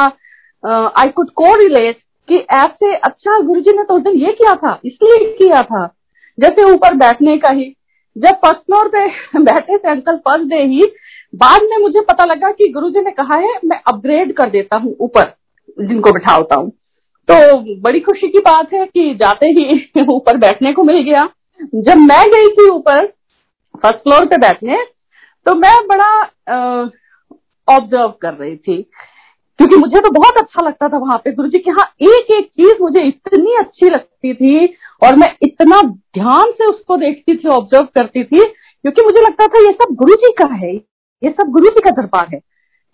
आई 0.99 1.09
कुड 1.09 1.31
को 1.31 1.55
रिलेट 1.57 1.99
कि 2.29 2.37
ऐसे 2.55 2.95
अच्छा 2.95 3.39
गुरु 3.41 3.61
जी 3.61 3.73
ने 3.77 3.83
तो 3.85 3.95
उस 3.95 4.03
दिन 4.03 4.19
ये 4.19 4.33
किया 4.33 4.55
था, 4.57 4.79
इसलिए 4.85 5.33
किया 5.39 5.63
था। 5.63 5.87
जैसे 6.39 6.63
ऊपर 6.73 6.95
बैठने 6.97 7.37
का 7.39 7.51
ही, 7.51 7.65
जब 8.17 8.37
फ़र्स्ट 8.37 8.61
फ्लोर 8.61 8.89
पे 8.89 9.07
बैठे 9.43 9.79
थे 9.79 9.89
अंकल 9.91 10.17
फ़र्स्ट 10.19 10.49
डे 10.49 10.63
ही 10.65 10.83
बाद 11.35 11.63
में 11.63 11.77
मुझे 11.79 12.01
पता 12.03 12.25
लगा 12.25 12.51
कि 12.53 12.69
गुरुजी 12.69 13.01
ने 13.01 13.11
कहा 13.11 13.37
है, 13.37 13.59
मैं 13.65 13.81
अपग्रेड 13.87 14.33
कर 14.33 14.51
देता 14.51 14.77
हूँ 14.77 14.97
ऊपर, 15.01 15.33
जिनको 15.79 16.13
बिठा 16.13 16.35
होता 16.35 16.59
हूँ। 16.61 16.71
तो 17.29 17.81
बड़ी 17.83 18.01
खुशी 18.01 18.29
की 18.29 18.39
बात 18.41 18.73
है 18.73 18.85
कि 18.87 19.15
जाते 19.15 19.47
ही 19.49 20.05
ऊपर 20.09 20.37
बैठने 20.37 20.73
को 20.73 20.83
मिल 20.85 21.03
गया। 21.03 21.29
जब 21.77 21.99
मैं 21.99 22.23
गई 22.31 22.49
थी 22.55 22.69
ऊपर 22.71 23.07
फ़र्स्ट 23.75 23.99
फ्लोर 23.99 24.27
पे 24.27 24.37
बैठने 24.39 24.77
तो 25.47 25.55
मैं 25.55 25.77
बड़ा 25.87 26.11
ऑब्ज़र्व 27.69 28.13
कर 28.23 28.35
रही 28.35 28.57
थी। 28.57 28.83
क्योंकि 29.59 29.77
मुझे 29.77 30.01
तो 30.01 30.11
बहुत 30.13 30.37
अच्छा 30.39 30.63
लगता 30.63 30.89
था 30.89 30.99
वहाँ 30.99 31.17
पे। 31.25 31.33
गुरु 31.33 31.49
जी 31.49 31.59
के 31.59 31.71
हाँ 31.71 31.85
एक 32.03 32.31
एक 32.31 32.47
चीज़ 32.47 32.83
मुझे 32.83 33.05
इतनी 33.05 33.55
अच्छी 33.59 33.89
लगती 33.91 34.35
थी 34.35 34.67
और 35.03 35.17
मैं 35.17 35.35
इतना 35.43 35.81
ध्यान 35.83 36.51
से 36.53 36.67
उसको 36.67 36.97
देखती 36.97 37.37
थी 37.37 37.49
ऑब्ज़र्व 37.49 37.87
करती 37.95 38.25
थी, 38.25 38.39
क्योंकि 38.39 39.05
मुझे 39.05 39.21
लगता 39.21 39.47
था, 39.47 39.61
ये 39.61 39.73
सब 39.73 39.95
गुरु 39.95 40.15
जी 40.15 40.33
का 40.39 40.47
है 40.55 40.77
ये 41.23 41.31
सब 41.31 41.51
गुरु 41.51 41.65
जी 41.65 41.81
का 41.85 41.91
दरबार 41.91 42.27
है। 42.35 42.41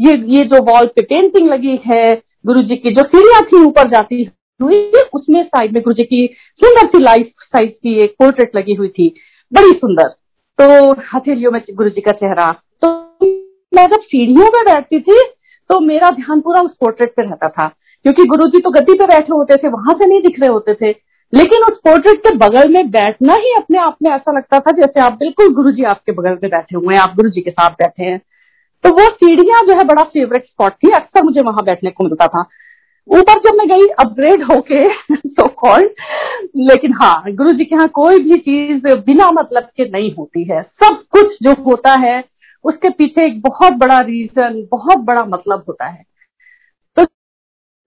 ये 0.00 0.16
ये 0.36 0.42
जो 0.42 0.62
वॉल 0.62 0.86
पे 0.86 1.02
पेंटिंग 1.02 1.48
लगी 1.48 1.80
है 1.86 2.22
गुरु 2.46 2.60
जी 2.60 2.76
की, 2.76 2.90
जो 2.90 3.02
सीढ़ियाँ 3.02 3.42
थी 3.42 3.64
ऊपर 3.66 3.90
जाती 3.90 4.30
हुई, 4.62 4.90
उसमें 5.14 5.42
साइड 5.44 5.72
में 5.72 5.82
गुरु 5.82 5.94
जी 5.94 6.04
की 6.04 6.28
सुंदर 6.60 6.86
सी 6.86 7.02
लाइफ 7.02 7.32
साइज़ 7.42 7.70
की 7.70 7.98
एक 8.04 8.10
पोर्ट्रेट 8.10 8.56
लगी 8.56 8.74
हुई 8.74 8.88
थी। 8.88 9.14
बड़ी 9.52 9.70
सुंदर। 9.70 10.08
तो 10.60 10.92
हथेलियों 11.14 11.50
में 11.50 11.60
गुरु 11.70 11.88
जी 11.88 12.00
का 12.00 12.12
चेहरा। 12.12 12.52
तो 12.84 12.88
मैं 13.74 13.86
जब 13.86 14.00
सीढ़ियों 14.00 14.44
में 14.44 14.64
बैठती 14.64 15.00
थी 15.00 15.20
तो 15.70 15.80
मेरा 15.80 16.10
ध्यान 16.10 16.40
पूरा 16.40 16.60
उस 16.60 16.76
पोर्ट्रेट 16.80 17.14
पे 17.16 17.22
रहता 17.22 17.48
था। 17.48 17.68
क्योंकि 18.02 18.24
गुरु 18.24 18.48
जी 18.48 18.58
तो 18.58 18.70
गद्दी 18.70 18.92
पे 18.92 19.06
बैठे 19.06 19.32
होते 19.32 19.56
थे, 19.56 19.68
वहाँ 19.68 19.94
से 19.94 20.06
नहीं 20.06 20.20
दिख 20.20 20.40
रहे 20.40 20.48
होते 20.48 20.74
थे। 20.74 20.92
लेकिन 21.34 21.62
उस 21.62 21.78
पोर्ट्रेट 21.78 22.18
के 22.18 22.34
बगल 22.36 22.72
में 22.72 22.90
बैठना 22.90 23.34
ही 23.34 23.54
अपने 23.56 23.78
आप 23.78 23.96
में 24.02 24.10
ऐसा 24.10 24.32
लगता 24.32 24.58
था 24.60 24.70
जैसे 24.70 25.00
आप 25.00 25.12
बिल्कुल 25.12 25.54
गुरु 25.54 25.72
जी 25.72 25.84
आपके 25.84 26.12
बगल 26.12 26.38
में 26.42 26.50
बैठे 26.50 26.76
हुए 26.76 26.94
हैं, 26.94 27.00
आप 27.02 27.14
गुरु 27.16 27.30
जी 27.30 27.40
के 27.40 27.50
साथ 27.50 27.70
बैठे 27.70 28.04
हैं। 28.04 28.18
तो 28.84 28.90
वो 28.90 29.08
सीढ़ियाँ 29.10 29.62
जो 29.62 29.78
है 29.78 29.84
बड़ा 29.84 30.02
फेवरेट 30.02 30.44
स्पॉट 30.44 30.72
थी, 30.72 30.90
अक्सर 30.90 31.24
मुझे 31.24 31.40
वहाँ 31.40 31.64
बैठने 31.64 31.90
को 31.90 32.04
मिलता 32.04 32.26
था। 32.26 32.40
ऊपर 33.08 33.40
जब 33.40 33.56
मैं 33.56 33.68
गई 33.68 33.86
अपग्रेड 33.98 34.42
होके 34.42 34.84
सो 35.16 35.46
कॉल्ड 35.48 35.90
लेकिन 36.56 36.92
हाँ 36.92 37.22
गुरु 37.28 37.50
जी 37.50 37.64
के 37.64 37.74
यहाँ 37.74 37.88
कोई 37.88 38.18
भी 38.18 38.36
चीज़ 38.38 38.86
बिना 38.96 39.30
मतलब 39.30 39.68
के 39.76 39.88
नहीं 39.90 40.14
होती 40.14 40.44
है। 40.44 40.62
सब 40.62 41.02
कुछ 41.10 41.36
जो 41.42 41.52
होता 41.62 41.92
है, 42.00 42.24
उसके 42.64 42.90
पीछे 42.90 43.26
एक 43.26 43.40
बहुत 43.40 43.72
बड़ा 43.72 44.00
रीजन 44.00 44.66
बहुत 44.70 44.98
बड़ा 44.98 45.24
मतलब 45.24 45.64
होता 45.68 45.86
है। 45.86 46.04
तो 46.96 47.04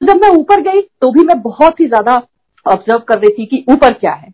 जब 0.01 0.21
मैं 0.21 0.29
ऊपर 0.29 0.61
गई 0.61 0.81
तो 0.81 1.11
भी 1.11 1.23
मैं 1.25 1.41
बहुत 1.41 1.79
ही 1.79 1.87
ज़्यादा 1.87 2.21
ऑब्ज़र्व 2.67 2.99
कर 2.99 3.19
रही 3.19 3.33
थी 3.33 3.45
कि 3.47 3.63
ऊपर 3.69 3.93
क्या 3.95 4.13
है। 4.13 4.31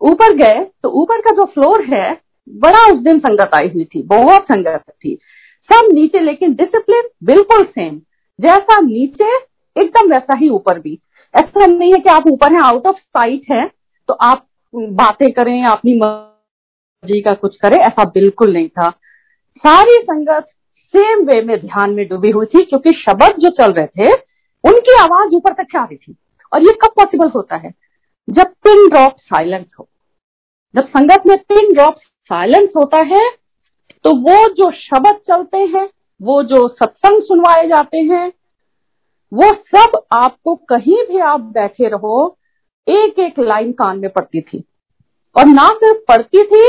ऊपर 0.00 0.34
गए 0.36 0.64
तो 0.82 0.88
ऊपर 1.02 1.20
का 1.20 1.30
जो 1.32 1.44
फ्लोर 1.44 1.84
है, 1.84 2.12
बड़ा 2.48 2.84
उस 2.86 3.00
दिन 3.00 3.18
संगत 3.20 3.50
आई 3.54 3.68
हुई 3.68 3.84
थी, 3.84 4.02
बहुत 4.04 4.44
संगत 4.44 4.82
थी। 4.94 5.14
सब 5.70 5.88
नीचे, 5.92 6.20
लेकिन 6.20 6.54
डिसिप्लिन 6.54 7.08
बिल्कुल 7.24 7.64
सेम 7.64 8.00
जैसा 8.38 8.80
नीचे, 8.80 9.36
एकदम 9.76 10.10
वैसा 10.10 10.36
ही 10.38 10.48
ऊपर 10.50 10.78
भी। 10.78 10.98
ऐसा 11.34 11.66
नहीं 11.66 11.92
है 11.92 11.98
कि 11.98 12.10
आप 12.10 12.26
ऊपर 12.28 12.52
हैं 12.52 12.60
आउट 12.60 12.86
ऑफ़ 12.86 12.96
साइट 12.96 13.50
है 13.50 13.66
तो 14.08 14.14
आप 14.14 14.46
बातें 14.74 15.30
करें, 15.32 15.64
अपनी 15.64 15.94
मर्ज़ी 15.96 17.20
का 17.20 17.34
कुछ 17.34 17.56
करें, 17.56 17.76
ऐसा 17.78 18.04
बिल्कुल 18.04 18.52
नहीं 18.52 18.68
था। 18.68 18.90
सारी 19.64 19.96
संगत 20.02 20.46
सेम 20.94 21.24
वे 21.26 21.40
में 21.42 21.56
ध्यान 21.60 21.90
में 21.90 22.06
डूबी 22.08 22.30
हुई 22.30 22.46
थी, 22.46 22.64
क्योंकि 22.64 22.90
शब्द 22.98 23.38
जो 23.38 23.50
चल 23.52 23.72
रहे 23.72 23.86
थे, 23.88 24.12
उनकी 24.64 24.96
आवाज़ 24.98 25.34
ऊपर 25.34 25.52
तक 25.54 25.76
आ 25.76 25.84
रही 25.84 25.96
थी। 25.96 26.16
और 26.52 26.62
ये 26.62 26.72
कब 26.82 26.92
पॉसिबल 26.96 27.28
होता 27.28 27.56
है? 27.56 27.72
जब 28.28 28.52
पिन 28.64 28.88
ड्रॉप 28.88 29.16
साइलेंस 29.18 29.66
हो। 29.78 29.88
जब 30.74 30.88
संगत 30.88 31.22
में 31.26 31.36
पिन 31.38 31.72
ड्रॉप 31.74 31.96
साइलेंस 32.30 32.68
होता 32.76 32.98
है 33.06 33.30
तो 34.04 34.10
वो 34.16 34.48
जो 34.48 34.70
शब्द 34.72 35.16
चलते 35.28 35.58
हैं, 35.58 35.88
वो 36.22 36.42
जो 36.42 36.68
सत्संग 36.68 37.22
सुनवाए 37.22 37.66
जाते 37.68 37.98
हैं, 37.98 38.32
वो 39.32 39.52
सब 39.66 40.00
आपको 40.12 40.54
कहीं 40.68 41.02
भी 41.04 41.18
आप 41.18 41.40
बैठे 41.40 41.88
रहो 41.88 42.38
एक 42.86 43.18
एक 43.18 43.38
लाइन 43.38 43.72
कान 43.72 43.98
में 43.98 44.10
पड़ती 44.10 44.40
थी। 44.40 44.64
और 45.36 45.46
ना 45.46 45.68
सिर्फ़ 45.74 45.98
पड़ती 46.08 46.42
थी, 46.42 46.66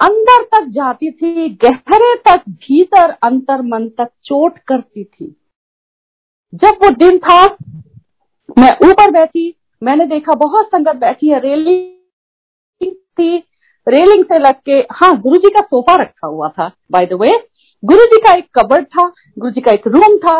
अंदर 0.00 0.42
तक 0.44 0.68
जाती 0.68 1.10
थी, 1.10 1.48
गहरे 1.64 2.14
तक 2.16 2.42
भीतर 2.48 3.10
अंतर 3.22 3.62
मन 3.62 3.88
तक 3.88 4.08
चोट 4.24 4.58
करती 4.58 5.04
थी। 5.04 5.26
जब 6.54 6.84
वो 6.84 6.90
दिन 6.90 7.18
था 7.18 7.46
मैं 8.56 8.70
ऊपर 8.84 9.10
बैठी, 9.10 9.54
मैंने 9.82 10.04
देखा 10.06 10.34
बहुत 10.36 10.66
संगत 10.66 10.96
बैठी 10.96 11.28
है, 11.28 11.38
रेलिंग 11.40 12.92
थी, 13.18 13.36
रेलिंग 13.86 14.24
से 14.24 14.38
लग 14.38 14.54
के 14.66 14.78
हाँ 14.92 15.16
गुरु 15.20 15.36
जी 15.36 15.48
का 15.50 15.60
सोफा 15.62 15.94
रखा 15.96 16.26
हुआ 16.26 16.48
था 16.48 16.70
बाय 16.92 17.06
द 17.06 17.18
वे 17.20 17.32
गुरु 17.82 18.04
जी 18.04 18.20
का 18.20 18.34
एक 18.34 18.46
कबर्ड 18.58 18.84
था 18.86 19.06
गुरु 19.38 19.50
जी 19.50 19.60
का 19.60 19.72
एक 19.72 19.86
रूम 19.86 20.16
था, 20.18 20.36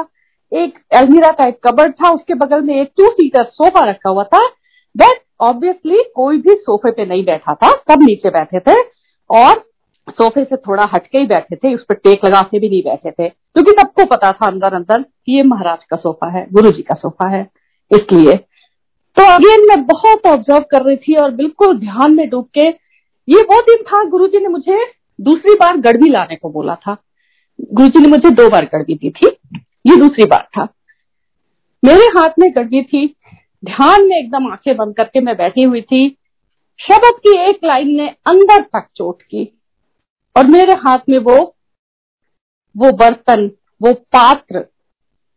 एक 0.52 0.78
अलमीरा 0.94 1.30
का 1.33 1.47
एक 1.47 1.59
कबर्ड 1.66 1.92
था, 1.94 2.11
उसके 2.11 2.35
बगल 2.35 2.62
में 2.62 2.75
एक 2.75 2.92
टू 2.97 3.11
सीटर 3.11 3.44
सोफा 3.44 3.85
रखा 3.90 4.11
हुआ 4.11 4.25
था 4.25 4.47
बट 4.94 5.21
ऑब्वियसली 5.40 6.02
कोई 6.14 6.38
भी 6.38 6.54
सोफे 6.56 6.90
पे 6.90 7.04
नहीं 7.06 7.25
बैठा 7.25 7.54
था, 7.54 7.71
सब 7.71 8.02
नीचे 8.02 8.30
बैठे 8.30 8.61
थे, 8.61 8.80
और 9.30 9.64
सोफे 10.09 10.44
से 10.44 10.56
थोड़ा 10.59 10.85
हटके 10.85 11.18
ही 11.18 11.26
बैठे 11.26 11.56
थे, 11.56 11.75
उस 11.75 11.85
पर 11.88 11.94
टेक 11.97 12.25
लगा 12.25 12.40
के 12.42 12.59
भी 12.59 12.68
नहीं 12.68 12.83
बैठे 12.83 13.11
थे, 13.11 13.28
क्योंकि 13.28 13.73
सबको 13.73 14.04
पता 14.06 14.30
था 14.33 14.47
अंदर 14.47 14.75
अंदर 14.75 15.02
कि 15.02 15.37
ये 15.37 15.42
महाराज 15.44 15.85
का 15.85 15.97
सोफा 15.97 16.30
है 16.30 16.47
गुरु 16.52 16.71
जी 16.71 16.83
का 16.83 16.94
सोफा 16.94 17.28
है। 17.28 17.42
इसलिए। 17.91 18.37
तो 19.17 19.25
अगेन 19.35 19.67
मैं 19.69 19.85
बहुत 19.87 20.26
ऑब्ज़र्व 20.26 20.64
कर 20.71 20.83
रही 20.83 20.97
थी 20.97 21.14
और 21.14 21.31
बिल्कुल 21.31 21.79
ध्यान 21.79 22.14
में 22.14 22.29
डूब 22.31 22.49
के, 22.55 22.67
ये 23.29 23.43
वो 23.43 23.61
दिन 23.61 23.83
था 23.83 24.05
गुरु 24.05 24.26
ने 24.26 24.49
मुझे 24.49 24.85
दूसरी 25.21 25.55
बार 25.55 25.76
गड़बी 25.76 26.11
लाने 26.11 26.37
को 26.37 26.50
बोला 26.50 26.75
था। 26.75 26.97
गुरु 27.73 28.00
ने 28.00 28.09
मुझे 28.09 28.31
दो 28.31 28.49
बार 28.50 28.64
गड़बी 28.64 28.95
दी 28.95 29.11
थी, 29.11 29.26
ये 29.87 29.97
दूसरी 29.97 30.25
बार 30.25 30.49
था। 30.57 30.69
मेरे 31.85 32.07
हाथ 32.19 32.38
में 32.38 32.50
गड़बी 32.57 32.83
थी, 32.83 33.07
ध्यान 33.64 34.09
में 34.09 34.17
एकदम 34.19 34.53
आँखें 34.53 34.76
बंद 34.76 34.97
करके 34.97 35.21
मैं 35.21 35.37
बैठी 35.37 35.62
हुई 35.62 35.81
थी। 35.83 36.09
शब्द 36.81 37.19
की 37.19 37.38
एक 37.50 37.59
लाइन 37.64 37.97
ने 37.97 38.09
अंदर 38.26 38.61
तक 38.62 38.88
चोट 38.97 39.23
की 39.23 39.59
और 40.37 40.47
मेरे 40.47 40.73
हाथ 40.73 40.99
में 41.09 41.19
वो 41.19 41.37
वो 42.76 42.91
बर्तन, 42.93 43.50
वो 43.83 43.93
पात्र, 43.93 44.64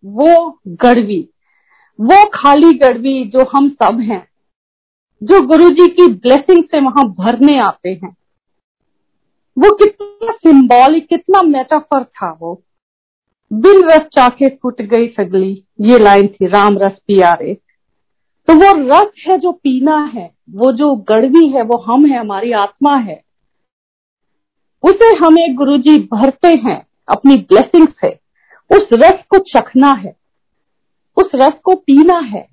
वो 0.05 0.59
गड़वी 0.67 1.29
वो 1.99 2.25
खाली 2.33 2.73
गड़वी 2.73 3.23
जो 3.25 3.45
हम 3.55 3.69
सब 3.69 3.99
हैं, 4.01 4.27
जो 5.23 5.41
गुरु 5.47 5.69
जी 5.69 5.87
की 5.87 6.07
ब्लेसिंग 6.13 6.63
से 6.63 6.79
वहाँ 6.79 7.05
भरने 7.13 7.59
आते 7.59 7.89
हैं, 7.89 8.15
वो 9.57 9.73
कितना 9.75 10.31
सिंबॉलिक 10.31 11.07
कितना 11.07 11.41
मेटाफर 11.41 12.03
था 12.03 12.31
वो। 12.41 12.61
बिन 13.51 13.83
रस 13.83 14.07
चाखे 14.13 14.49
फूट 14.61 14.81
गई 14.81 15.07
सगली, 15.07 15.63
ये 15.81 15.99
लाइन 15.99 16.27
थी, 16.27 16.47
राम 16.47 16.77
रस 16.77 16.99
पिया 17.07 17.33
रे 17.33 17.57
तो 18.47 18.53
वो 18.53 18.71
रस 18.89 19.11
है 19.27 19.37
जो 19.37 19.51
पीना 19.51 19.97
है, 20.13 20.31
वो 20.49 20.71
जो 20.71 20.95
गड़वी 20.95 21.47
है, 21.47 21.61
वो 21.61 21.77
हम 21.77 22.05
है, 22.05 22.19
हमारी 22.19 22.51
आत्मा 22.51 22.95
है। 22.97 23.21
उसे 24.83 25.07
हमें 25.15 25.55
गुरु 25.55 25.77
जी 25.77 25.97
भरते 26.13 26.47
हैं 26.47 26.87
अपनी 27.07 27.35
ब्लेसिंग 27.37 27.87
से, 27.87 28.09
उस 28.69 28.87
रस 28.93 29.23
को 29.29 29.37
चखना 29.37 29.91
है। 29.91 30.15
उस 31.17 31.31
रस 31.35 31.53
को 31.63 31.75
पीना 31.77 32.17
है। 32.25 32.45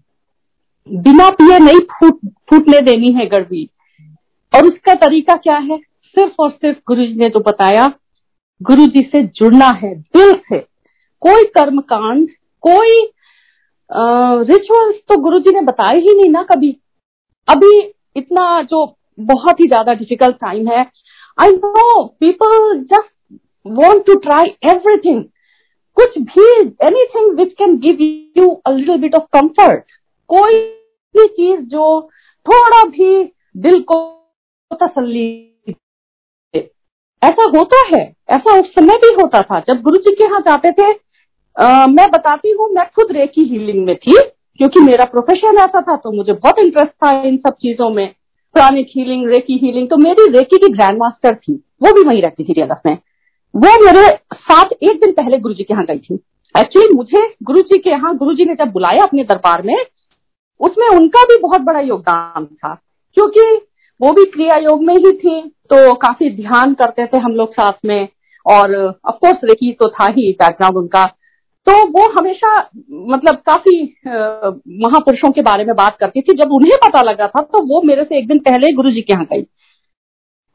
बिना 0.88 1.28
पिए 1.32 1.58
नहीं 1.58 1.80
फूट, 1.90 2.18
फूटने 2.50 2.80
देनी 2.82 3.12
है 3.12 3.26
गड़बी 3.26 3.68
और 4.52 4.66
उसका 4.66 4.94
तरीका 4.96 5.34
क्या 5.36 5.56
है? 5.58 5.78
सिर्फ़ 6.16 6.42
और 6.42 6.50
सिर्फ़ 6.52 6.78
गुरु 6.88 7.04
जी 7.04 7.14
ने 7.14 7.28
तो 7.28 7.40
बताया 7.42 7.92
गुरु 8.60 8.86
जी 8.86 9.02
से 9.04 9.22
जुड़ना 9.30 9.68
है 9.74 9.94
दिल 9.94 10.32
से। 10.40 10.58
कोई 11.22 11.44
कर्म 11.54 11.80
कांड 11.82 12.28
कोई 12.64 13.00
रिचुअल्स 13.90 14.96
तो 15.08 15.16
गुरु 15.22 15.38
जी 15.38 15.54
ने 15.54 15.60
बताए 15.62 15.98
ही 15.98 16.14
नहीं 16.14 16.30
ना 16.30 16.42
कभी। 16.44 16.70
अभी 17.48 17.80
इतना 18.16 18.62
जो 18.62 18.84
बहुत 19.18 19.60
ही 19.60 19.66
ज़्यादा 19.66 19.94
डिफ़िकल्ट 19.94 20.36
टाइम 20.36 20.68
है 20.68 20.80
I 21.38 21.50
know 21.54 22.04
people 22.20 22.78
just 22.82 23.10
want 23.66 24.06
to 24.06 24.14
try 24.20 24.54
everything 24.66 25.22
कुछ 25.96 26.18
भी 26.20 26.46
anything 26.86 27.38
which 27.38 27.52
can 27.52 27.76
give 27.78 28.02
you 28.38 28.50
a 28.66 28.70
little 28.70 28.96
bit 28.98 29.14
of 29.14 29.24
comfort 29.32 29.84
कोई 30.30 30.58
भी 31.14 31.26
चीज़ 31.28 31.60
जो 31.68 32.00
थोड़ा 32.46 32.82
भी 32.88 33.22
दिल 33.56 33.80
को 33.82 33.98
तसल्ली 34.70 35.26
ऐसा 37.22 37.44
होता 37.48 37.76
है 37.86 38.02
ऐसा 38.30 38.58
उस 38.60 38.66
समय 38.74 38.96
भी 39.02 39.12
होता 39.14 39.40
था 39.42 39.58
जब 39.68 39.80
गुरु 39.82 39.96
जी 39.98 40.14
के 40.14 40.24
यहाँ 40.24 40.40
जाते 40.40 40.70
थे। 40.72 40.90
आ, 41.56 41.86
मैं 41.86 42.10
बताती 42.10 42.50
हूँ 42.50 42.68
मैं 42.70 42.84
खुद 42.96 43.12
रेकी 43.12 43.44
हीलिंग 43.44 43.84
में 43.86 43.94
थी 43.96 44.16
क्योंकि 44.58 44.80
मेरा 44.80 45.04
प्रोफेशन 45.04 45.58
ऐसा 45.58 45.80
था 45.82 45.96
तो 45.96 46.12
मुझे 46.12 46.32
बहुत 46.32 46.58
इंटरेस्ट 46.58 46.90
था 46.94 47.10
इन 47.22 47.36
सब 47.36 47.54
चीज़ों 47.62 47.88
में। 47.90 48.14
प्राणिक 48.54 48.88
हीलिंग 48.96 49.28
रेकी 49.30 49.56
हीलिंग 49.62 49.88
तो 49.88 49.96
मेरी 49.96 50.28
रेकी 50.30 50.58
की 50.58 50.72
ग्रैंड 50.72 50.98
मास्टर 50.98 51.34
थी 51.36 51.54
वो 51.82 51.92
भी 51.92 52.02
वहीं 52.08 52.22
रहती 52.22 52.44
थी 52.44 52.52
रियल 52.52 52.74
में। 52.86 52.96
वो 53.54 53.72
मेरे 53.84 54.06
साथ 54.34 54.72
एक 54.82 55.00
दिन 55.00 55.12
पहले 55.12 55.38
गुरु 55.38 55.54
जी 55.54 55.64
के 55.64 55.74
यहाँ 55.74 55.84
गई 55.86 55.98
थी। 55.98 56.14
एक्चुअली 56.54 56.94
मुझे 56.94 57.22
गुरु 57.42 57.60
जी 57.62 57.78
के 57.78 57.90
यहाँ 57.90 58.14
गुरु 58.16 58.34
जी 58.34 58.44
ने 58.44 58.54
जब 58.54 58.70
बुलाया 58.72 59.02
अपने 59.02 59.24
दरबार 59.24 59.62
में, 59.62 59.76
उसमें 60.60 60.86
उनका 60.88 61.22
भी 61.24 61.36
बहुत 61.40 61.60
बड़ा 61.62 61.80
योगदान 61.82 62.44
था, 62.46 62.74
क्योंकि 63.16 63.40
वो 64.00 64.12
भी 64.12 64.24
क्रिया 64.30 64.56
योग 64.60 64.82
में 64.84 64.94
ही 64.96 65.12
थी 65.14 65.40
तो 65.70 65.94
काफ़ी 65.96 66.30
ध्यान 66.36 66.74
करते 66.74 67.06
थे 67.06 67.18
हम 67.18 67.32
लोग 67.32 67.52
साथ 67.52 67.72
में, 67.84 68.08
और 68.46 68.74
ऑफ़ 68.76 69.16
कोर्स 69.16 69.44
रेकी 69.44 69.72
तो 69.72 69.88
था 69.90 70.06
ही 70.08 70.30
बैकग्राउंड 70.32 70.78
उनका। 70.78 71.04
तो 71.66 71.72
वो 71.88 72.08
हमेशा 72.12 72.56
मतलब 73.08 73.36
काफ़ी 73.46 73.82
महापुरुषों 74.06 75.30
के 75.32 75.42
बारे 75.42 75.64
में 75.64 75.74
बात 75.76 75.96
करती 76.00 76.20
थी। 76.20 76.34
जब 76.34 76.52
उन्हें 76.52 76.76
पता 76.78 77.02
लगा 77.02 77.26
था 77.28 77.42
तो 77.42 77.62
वो 77.66 77.80
मेरे 77.82 78.04
से 78.04 78.18
एक 78.18 78.28
दिन 78.28 78.38
पहले 78.40 78.72
गुरु 78.72 78.90
जी 78.90 79.02
के 79.02 79.12
यहाँ 79.12 79.26
गई। 79.26 79.46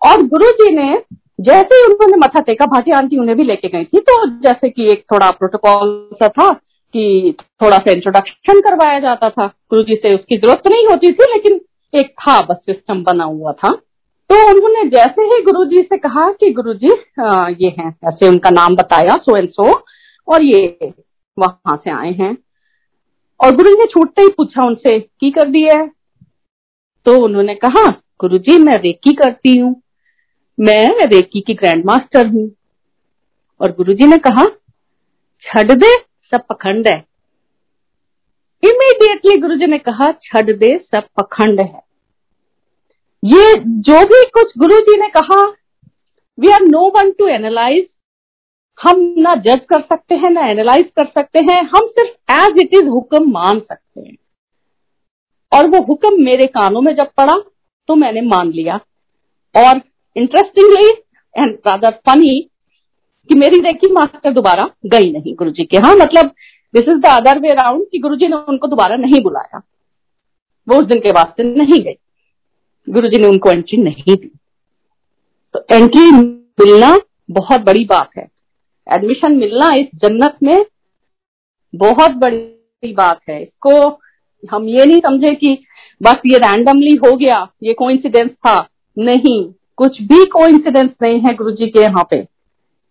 और 0.01 0.21
गुरु 0.27 0.51
जी 0.53 0.73
ने 0.75 0.93
जैसे 1.39 1.75
ही 1.75 1.83
उन्होंने 1.85 2.17
मथा 2.17 2.39
टेका, 2.41 2.65
भाटी 2.65 2.91
आंटी 2.91 3.17
उन्हें 3.17 3.37
भी 3.37 3.43
लेके 3.43 3.67
गई 3.69 3.83
थी 3.85 3.99
तो 4.01 4.25
जैसे 4.39 4.69
कि 4.69 4.85
एक 4.91 5.03
थोड़ा 5.11 5.29
प्रोटोकॉल 5.33 6.09
सा 6.13 6.27
था 6.29 6.51
कि 6.93 7.35
थोड़ा 7.61 7.77
सा 7.77 7.91
इंट्रोडक्शन 7.91 8.59
करवाया 8.61 8.99
जाता 8.99 9.29
था। 9.29 9.45
गुरु 9.47 9.83
जी 9.83 9.95
से 9.95 10.13
उसकी 10.15 10.37
ज़रूरत 10.37 10.67
नहीं 10.67 10.87
होती 10.87 11.07
थी, 11.07 11.33
लेकिन 11.33 11.59
एक 11.93 12.11
था 12.11 12.39
बस 12.45 12.57
सिस्टम 12.65 13.03
बना 13.03 13.23
हुआ 13.25 13.51
था। 13.53 13.69
तो 14.29 14.35
उन्होंने 14.49 14.83
जैसे 14.89 15.21
ही 15.25 15.41
गुरु 15.43 15.63
जी 15.65 15.81
से 15.83 15.97
कहा 15.97 16.29
कि 16.33 16.49
गुरु 16.53 16.73
जी 16.75 16.87
ये 16.87 17.69
हैं, 17.69 17.95
ऐसे 18.07 18.27
उनका 18.27 18.49
नाम 18.51 18.75
बताया 18.75 19.15
सो 19.19 19.37
एंड 19.37 19.49
सो 19.51 19.71
और 20.27 20.43
ये 20.43 20.93
वहाँ 21.37 21.75
से 21.77 21.91
आए 21.91 22.11
हैं। 22.13 22.35
और 23.39 23.55
गुरु 23.55 23.69
जी 23.69 23.79
ने 23.79 23.85
छूटते 23.87 24.21
ही 24.21 24.29
पूछा 24.29 24.65
उनसे, 24.65 24.99
की 24.99 25.31
कर 25.31 25.47
दिया 25.49 25.77
है? 25.77 25.87
तो 27.05 27.17
उन्होंने 27.23 27.55
कहा 27.57 27.89
गुरु 28.21 28.37
जी 28.39 28.57
मैं 28.59 28.77
रेकी 28.79 29.13
करती 29.15 29.57
हूँ। 29.57 29.75
मैं 30.59 31.05
रेकी 31.07 31.41
की 31.41 31.53
ग्रैंड 31.53 31.85
मास्टर 31.85 32.27
हूँ। 32.27 32.49
और 33.61 33.71
गुरु 33.71 33.93
जी 33.93 34.07
ने 34.07 34.17
कहा, 34.17 34.45
छड़ 35.41 35.71
दे, 35.71 35.95
सब 36.31 36.45
पखंड 36.49 36.87
है। 36.87 36.97
इमीडिएटली 38.63 39.37
गुरु 39.37 39.55
जी 39.55 39.65
ने 39.65 39.77
कहा, 39.77 40.11
छड़ 40.11 40.51
दे, 40.51 40.77
सब 40.77 41.07
पखंड 41.17 41.61
है। 41.61 41.81
ये 43.25 43.53
जो 43.59 43.99
भी 44.05 44.25
कुछ 44.25 44.51
गुरु 44.57 44.79
जी 44.79 44.97
ने 44.97 45.07
कहा 45.09 45.43
we 46.39 46.49
are 46.49 46.61
no 46.61 46.89
one 46.89 47.11
to 47.11 47.27
analyse 47.27 47.87
हम 48.79 49.15
ना 49.17 49.35
जज 49.35 49.59
कर 49.69 49.81
सकते 49.81 50.15
हैं, 50.15 50.29
ना 50.29 50.41
एनालाइज 50.41 50.91
कर 50.95 51.05
सकते 51.05 51.39
हैं। 51.39 51.61
हम 51.63 51.87
सिर्फ़ 51.87 52.33
एज 52.33 52.57
इट 52.61 52.73
इज़ 52.73 52.87
हुक्म 52.87 53.31
मान 53.31 53.59
सकते 53.59 54.01
हैं। 54.01 54.17
और 55.51 55.67
वो 55.67 55.81
हुक्म 55.81 56.23
मेरे 56.23 56.45
कानों 56.47 56.81
में 56.81 56.95
जब 56.95 57.11
पड़ा 57.17 57.37
तो 57.87 57.95
मैंने 57.95 58.21
मान 58.21 58.51
लिया। 58.51 58.75
और 59.55 59.81
इंटरेस्टिंगली 60.19 60.89
एंड 61.37 61.57
रादर 61.67 61.89
फनी 61.91 62.49
कि 63.29 63.35
मेरी 63.35 63.59
रेकी 63.59 63.91
मास्टर 63.91 64.33
दोबारा 64.33 64.69
गई 64.85 65.11
नहीं 65.11 65.35
गुरु 65.35 65.51
जी 65.51 65.65
के 65.65 65.77
हाँ 65.77 65.95
मतलब 65.95 66.31
this 66.73 66.83
is 66.89 66.97
the 66.97 67.05
other 67.05 67.39
way 67.39 67.49
round 67.49 67.85
कि 67.91 67.99
गुरु 67.99 68.15
जी 68.15 68.27
ने 68.27 68.35
उनको 68.35 68.67
दोबारा 68.67 68.95
नहीं 68.95 69.21
बुलाया। 69.21 69.61
वो 70.69 70.75
उस 70.75 70.85
दिन 70.85 70.99
के 70.99 71.09
से 71.17 71.43
नहीं 71.43 71.79
गई। 71.79 71.93
गुरु 72.89 73.07
जी 73.07 73.17
ने 73.21 73.27
उनको 73.27 73.51
एंट्री 73.51 73.77
नहीं 73.77 74.15
दी। 74.15 74.31
तो 75.53 75.65
एंट्री 75.71 76.11
मिलना 76.11 76.99
बहुत 77.31 77.61
बड़ी 77.61 77.85
बात 77.85 78.09
है। 78.17 78.27
एडमिशन 78.91 79.31
मिलना 79.31 79.71
इस 79.75 79.87
जन्नत 79.95 80.37
में 80.43 80.65
बहुत 81.75 82.11
बड़ी 82.11 82.93
बात 82.93 83.19
है। 83.29 83.43
इसको 83.43 83.99
हम 84.51 84.63
ये 84.63 84.85
नहीं 84.85 84.99
समझे 84.99 85.35
कि 85.35 85.65
बस 86.03 86.15
ये 86.25 86.37
रैंडमली 86.37 86.95
हो 86.95 87.17
गया, 87.17 87.51
ये 87.63 87.73
कोइंसिडेंस 87.73 88.31
था। 88.31 88.69
नहीं। 88.97 89.53
कुछ 89.79 90.01
भी 90.01 90.23
कोइंसिडेंस 90.27 90.89
नहीं 91.01 91.19
है 91.19 91.33
गुरु 91.33 91.51
जी 91.51 91.67
के 91.67 91.81
यहाँ 91.81 92.07
पे। 92.11 92.17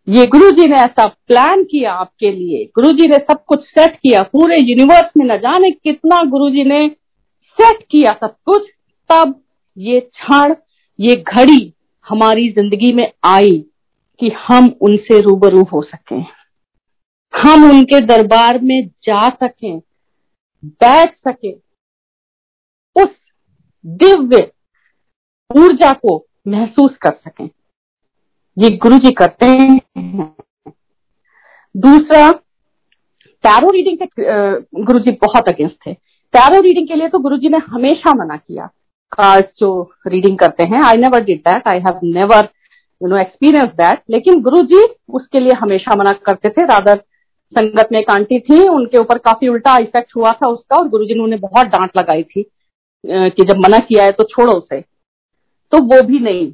ये 0.06 0.26
गुरु 0.26 0.50
जी 0.50 0.66
ने 0.66 0.76
ऐसा 0.76 1.06
प्लान 1.06 1.62
किया 1.64 1.92
आपके 1.94 2.30
लिए। 2.32 2.64
गुरु 2.74 2.92
जी 2.92 3.06
ने 3.08 3.16
सब 3.22 3.44
कुछ 3.44 3.64
सेट 3.64 3.96
किया। 3.96 4.22
पूरे 4.22 4.56
यूनिवर्स 4.58 5.10
में 5.16 5.24
न 5.26 5.36
जाने 5.38 5.70
कितना 5.70 6.22
गुरु 6.30 6.48
जी 6.50 6.64
ने 6.64 6.80
सेट 7.58 7.82
किया 7.90 8.12
सब 8.14 8.34
कुछ। 8.46 8.70
तब 9.10 9.34
ये 9.76 10.00
क्षण, 10.00 10.54
ये 10.98 11.16
घड़ी 11.16 11.72
हमारी 12.06 12.48
ज़िंदगी 12.52 12.92
में 12.92 13.10
आई 13.26 13.58
कि 14.20 14.30
हम 14.38 14.68
उनसे 14.82 15.20
रूबरू 15.20 15.62
हो 15.64 15.82
सकें। 15.82 16.24
हम 17.34 17.64
उनके 17.70 18.00
दरबार 18.06 18.60
में 18.60 18.86
जा 19.04 19.28
सकें, 19.30 19.78
बैठ 20.62 21.14
सके। 21.18 21.52
उस 22.96 23.10
दिव्य 23.84 24.50
ऊर्जा 25.50 25.92
को 25.94 26.16
महसूस 26.48 26.96
कर 27.02 27.12
सकें। 27.14 27.48
ये 28.56 28.70
गुरु 28.76 28.98
जी 28.98 29.10
करते 29.12 29.46
हैं। 29.46 30.34
दूसरा 31.74 32.30
टैरो 33.44 33.70
रीडिंग 33.70 33.98
के 33.98 34.82
गुरु 34.84 34.98
जी 34.98 35.10
बहुत 35.22 35.48
अगेंस्ट 35.48 35.74
थे। 35.86 35.92
टैरो 36.34 36.60
रीडिंग 36.60 36.88
के 36.88 36.94
लिए 36.94 37.08
तो 37.08 37.18
गुरु 37.18 37.36
जी 37.36 37.48
ने 37.48 37.58
हमेशा 37.66 38.14
मना 38.14 38.36
किया। 38.36 38.66
कार्ड 39.12 39.46
जो 39.58 39.70
रीडिंग 40.06 40.38
करते 40.38 40.62
हैं 40.64 40.82
I 40.84 40.96
never 40.96 41.24
did 41.24 41.38
that 41.40 41.68
I 41.68 41.78
have 41.80 42.00
never 42.04 42.48
you 43.00 43.08
know 43.08 43.16
experience 43.16 43.70
that 43.76 44.02
लेकिन 44.10 44.40
गुरु 44.42 44.62
जी 44.64 44.82
उसके 45.10 45.40
लिए 45.40 45.52
हमेशा 45.54 45.96
मना 45.96 46.12
करते 46.26 46.50
थे। 46.50 46.64
रादर 46.66 47.02
संगत 47.52 47.88
में 47.92 47.98
एक 47.98 48.10
आंटी 48.10 48.38
थी, 48.40 48.66
उनके 48.68 48.98
ऊपर 48.98 49.18
काफ़ी 49.18 49.48
उल्टा 49.48 49.76
इफ़ेक्ट 49.78 50.14
हुआ 50.16 50.32
था 50.32 50.48
उसका 50.48 50.76
और 50.76 50.88
गुरु 50.88 51.04
जी 51.04 51.14
ने 51.14 51.22
उन्हें 51.22 51.40
बहुत 51.40 51.66
डांट 51.66 51.96
लगाई 51.96 52.22
थी 52.24 52.42
कि 53.04 53.44
जब 53.44 53.58
मना 53.58 53.78
किया 53.80 54.04
है 54.04 54.12
तो 54.12 54.24
छोड़ो 54.26 54.52
उसे। 54.52 54.80
तो 55.72 55.78
वो 55.84 56.02
भी 56.02 56.18
नहीं। 56.20 56.50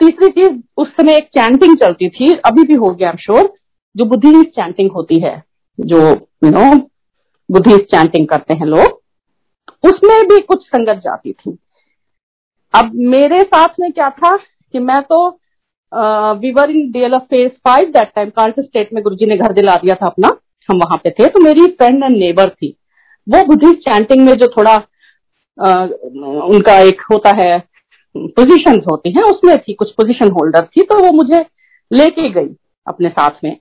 तीसरी 0.00 0.28
चीज़ 0.32 0.60
उस 0.76 0.88
समय 0.90 1.16
एक 1.16 1.28
चैंटिंग 1.28 1.76
चलती 1.78 2.08
थी 2.10 2.32
अभी 2.46 2.62
भी 2.64 2.74
हो 2.74 2.90
गया 2.90 3.08
आई 3.08 3.12
एम 3.12 3.18
श्योर 3.18 3.52
जो 3.96 4.04
बुद्धिस्ट 4.06 4.50
चैंटिंग 4.56 4.90
होती 4.92 5.18
है 5.20 5.42
जो 5.78 6.00
यू 6.44 6.50
नो 6.50 6.74
बुद्धिस्ट 7.48 7.84
चैंटिंग 7.94 8.26
करते 8.28 8.54
हैं 8.54 8.66
लोग 8.66 9.00
उसमें 9.84 10.22
भी 10.28 10.38
कुछ 10.40 10.66
संगत 10.66 11.00
जाती 11.04 11.32
थी। 11.32 11.56
अब 12.74 12.90
मेरे 13.12 13.40
साथ 13.42 13.80
में 13.80 13.90
क्या 13.92 14.08
था 14.10 14.36
कि 14.36 14.78
मैं 14.80 15.00
तो 15.04 15.28
Weaver 16.40 16.70
in 16.70 16.90
DL 16.92 17.14
of 17.14 17.22
phase 17.24 17.50
five 17.64 17.90
that 17.92 18.12
time 18.14 18.28
cart 18.30 18.60
state 18.60 18.92
में 18.94 19.02
गुरुजी 19.02 19.26
ने 19.26 19.36
घर 19.36 19.52
दिला 19.52 19.74
दिया 19.76 19.94
था 19.94 20.06
अपना 20.06 20.28
हम 20.68 20.78
वहाँ 20.78 20.96
पे 21.04 21.10
थे 21.10 21.26
तो 21.28 21.40
मेरी 21.40 21.66
फ्रेंड 21.68 22.04
एंड 22.04 22.16
नेबर 22.16 22.48
थी। 22.50 22.76
वो 23.26 23.42
बुद्धिस्ट 23.46 23.78
चैंटिंग 23.80 24.24
में 24.26 24.32
जो 24.34 24.46
थोड़ा 24.48 24.74
आ, 25.58 25.82
उनका 25.82 26.78
एक 26.80 27.00
होता 27.12 27.30
है 27.36 27.58
पोजीशंस 28.16 28.84
होती 28.90 29.10
हैं, 29.10 29.22
उसमें 29.22 29.58
थी 29.58 29.74
कुछ 29.74 29.90
पोजीशन 29.90 30.30
होल्डर 30.30 30.64
थी 30.64 30.82
तो 30.82 31.06
वो 31.06 31.12
मुझे 31.12 31.44
लेके 31.92 32.28
गई 32.28 32.56
अपने 32.88 33.08
साथ 33.08 33.30
में। 33.44 33.56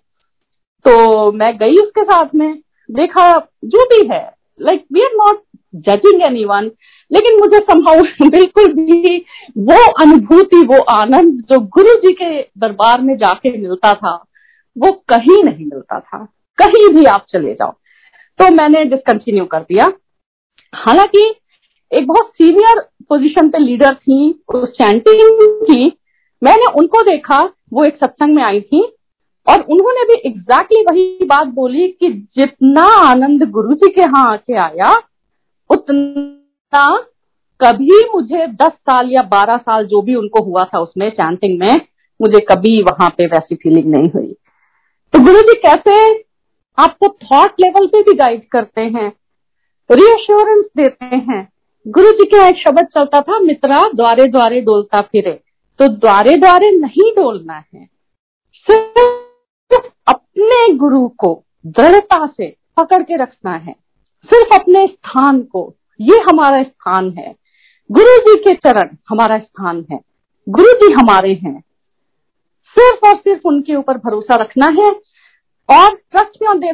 तो 0.85 1.31
मैं 1.31 1.57
गई 1.57 1.75
उसके 1.75 2.03
साथ 2.03 2.25
में, 2.35 2.59
देखा 2.91 3.39
जो 3.65 3.85
भी 3.85 4.07
है 4.13 4.33
like 4.61 4.85
we 4.93 4.99
are 4.99 5.11
not 5.13 5.43
judging 5.75 6.21
anyone 6.45 6.71
लेकिन 7.11 7.39
मुझे 7.39 7.57
संभव 7.57 8.01
बिल्कुल 8.29 8.73
भी 8.73 9.25
वो 9.57 9.91
अनुभूति, 9.91 10.65
वो 10.65 10.81
आनंद 10.81 11.41
जो 11.41 11.59
गुरु 11.59 11.95
जी 11.95 12.13
के 12.13 12.41
दरबार 12.41 13.01
में 13.01 13.17
जाके 13.17 13.57
मिलता 13.57 13.93
था, 13.93 14.25
वो 14.77 14.91
कहीं 14.91 15.43
नहीं 15.43 15.65
मिलता 15.65 15.99
था। 15.99 16.27
कहीं 16.57 16.95
भी 16.95 17.05
आप 17.05 17.25
चले 17.29 17.53
जाओ। 17.53 17.71
तो 18.37 18.51
मैंने 18.51 18.85
डिसकंटिन्यू 18.85 19.45
कर 19.45 19.59
दिया। 19.59 19.93
हालाँकि 20.75 21.35
एक 21.91 22.07
बहुत 22.07 22.31
सीनियर 22.31 22.79
पोजीशन 23.09 23.49
पे 23.49 23.59
लीडर 23.59 23.93
थी 23.95 24.31
चैंटिंग 24.55 25.39
की। 25.63 25.85
मैंने 26.41 26.65
उनको 26.77 27.01
देखा, 27.03 27.39
वो 27.73 27.83
एक 27.85 27.95
सत्संग 27.95 28.35
में 28.35 28.43
आई 28.43 28.59
थी 28.61 28.81
और 29.47 29.61
उन्होंने 29.63 30.03
भी 30.05 30.19
एग्जैक्टली 30.29 30.83
वही 30.83 31.25
बात 31.25 31.47
बोली 31.53 31.87
कि 31.89 32.09
जितना 32.37 32.85
आनंद 33.01 33.49
गुरु 33.51 33.73
जी 33.73 33.91
के 33.91 34.01
यहाँ 34.01 34.25
आके 34.31 34.57
आया, 34.57 34.93
उतना 35.69 36.87
कभी 37.59 37.99
मुझे 38.13 38.45
दस 38.47 38.71
साल 38.71 39.09
या 39.11 39.21
बारह 39.31 39.57
साल 39.57 39.85
जो 39.85 40.01
भी 40.01 40.15
उनको 40.15 40.43
हुआ 40.43 40.63
था 40.65 40.79
उसमें 40.79 41.09
चैंटिंग 41.09 41.59
में, 41.59 41.81
मुझे 42.19 42.39
कभी 42.49 42.81
वहाँ 42.83 43.09
पे 43.09 43.25
वैसी 43.27 43.55
फीलिंग 43.55 43.91
नहीं 43.95 44.09
हुई। 44.09 44.33
तो 45.13 45.19
गुरु 45.19 45.41
जी 45.41 45.59
कैसे 45.59 45.95
आपको 46.77 47.07
थॉट 47.23 47.61
लेवल 47.61 47.87
पे 47.87 48.01
भी 48.01 48.13
गाइड 48.17 48.43
करते 48.51 48.81
हैं 48.81 49.11
रीअश्योरेंस 49.89 50.65
देते 50.77 51.05
हैं 51.05 51.47
गुरु 51.87 52.11
जी 52.11 52.25
का 52.25 52.47
एक 52.47 52.55
शब्द 52.55 52.85
चलता 52.85 53.19
था, 53.19 53.39
मित्रा, 53.39 53.91
द्वारे 53.95 54.25
द्वारे 54.25 54.61
डोलता 54.61 55.01
फिरे। 55.01 55.41
तो 55.79 55.87
द्वारे 55.87 56.37
द्वारे 56.37 56.71
नहीं 56.71 57.11
डोलना 57.11 57.63
है। 57.73 57.89
सिर्फ़ 58.53 59.87
अपने 60.07 60.73
गुरु 60.73 61.07
को 61.07 61.43
दृढ़ता 61.65 62.27
से 62.27 62.55
पकड़ 62.77 63.03
के 63.03 63.15
रखना 63.15 63.51
है। 63.51 63.73
सिर्फ़ 64.23 64.61
अपने 64.61 64.87
स्थान 64.87 65.41
को। 65.41 65.75
ये 66.01 66.17
हमारा 66.17 66.63
स्थान 66.63 67.11
है। 67.11 67.35
गुरु 67.91 68.17
जी 68.17 68.35
के 68.35 68.55
चरण 68.55 68.95
हमारा 69.09 69.39
स्थान 69.39 69.85
है। 69.91 69.99
गुरु 70.49 70.73
जी 70.73 70.93
हमारे 70.93 71.33
हैं। 71.33 71.63
सिर्फ़ 72.65 73.07
और 73.07 73.17
सिर्फ़ 73.17 73.41
उनके 73.45 73.75
ऊपर 73.75 73.97
भरोसा 73.97 74.35
रखना 74.35 74.65
है 74.65 74.91
और 75.79 75.95
ट्रस्ट 75.95 76.41
में 76.41 76.49
ऑन 76.49 76.59
जी 76.59 76.67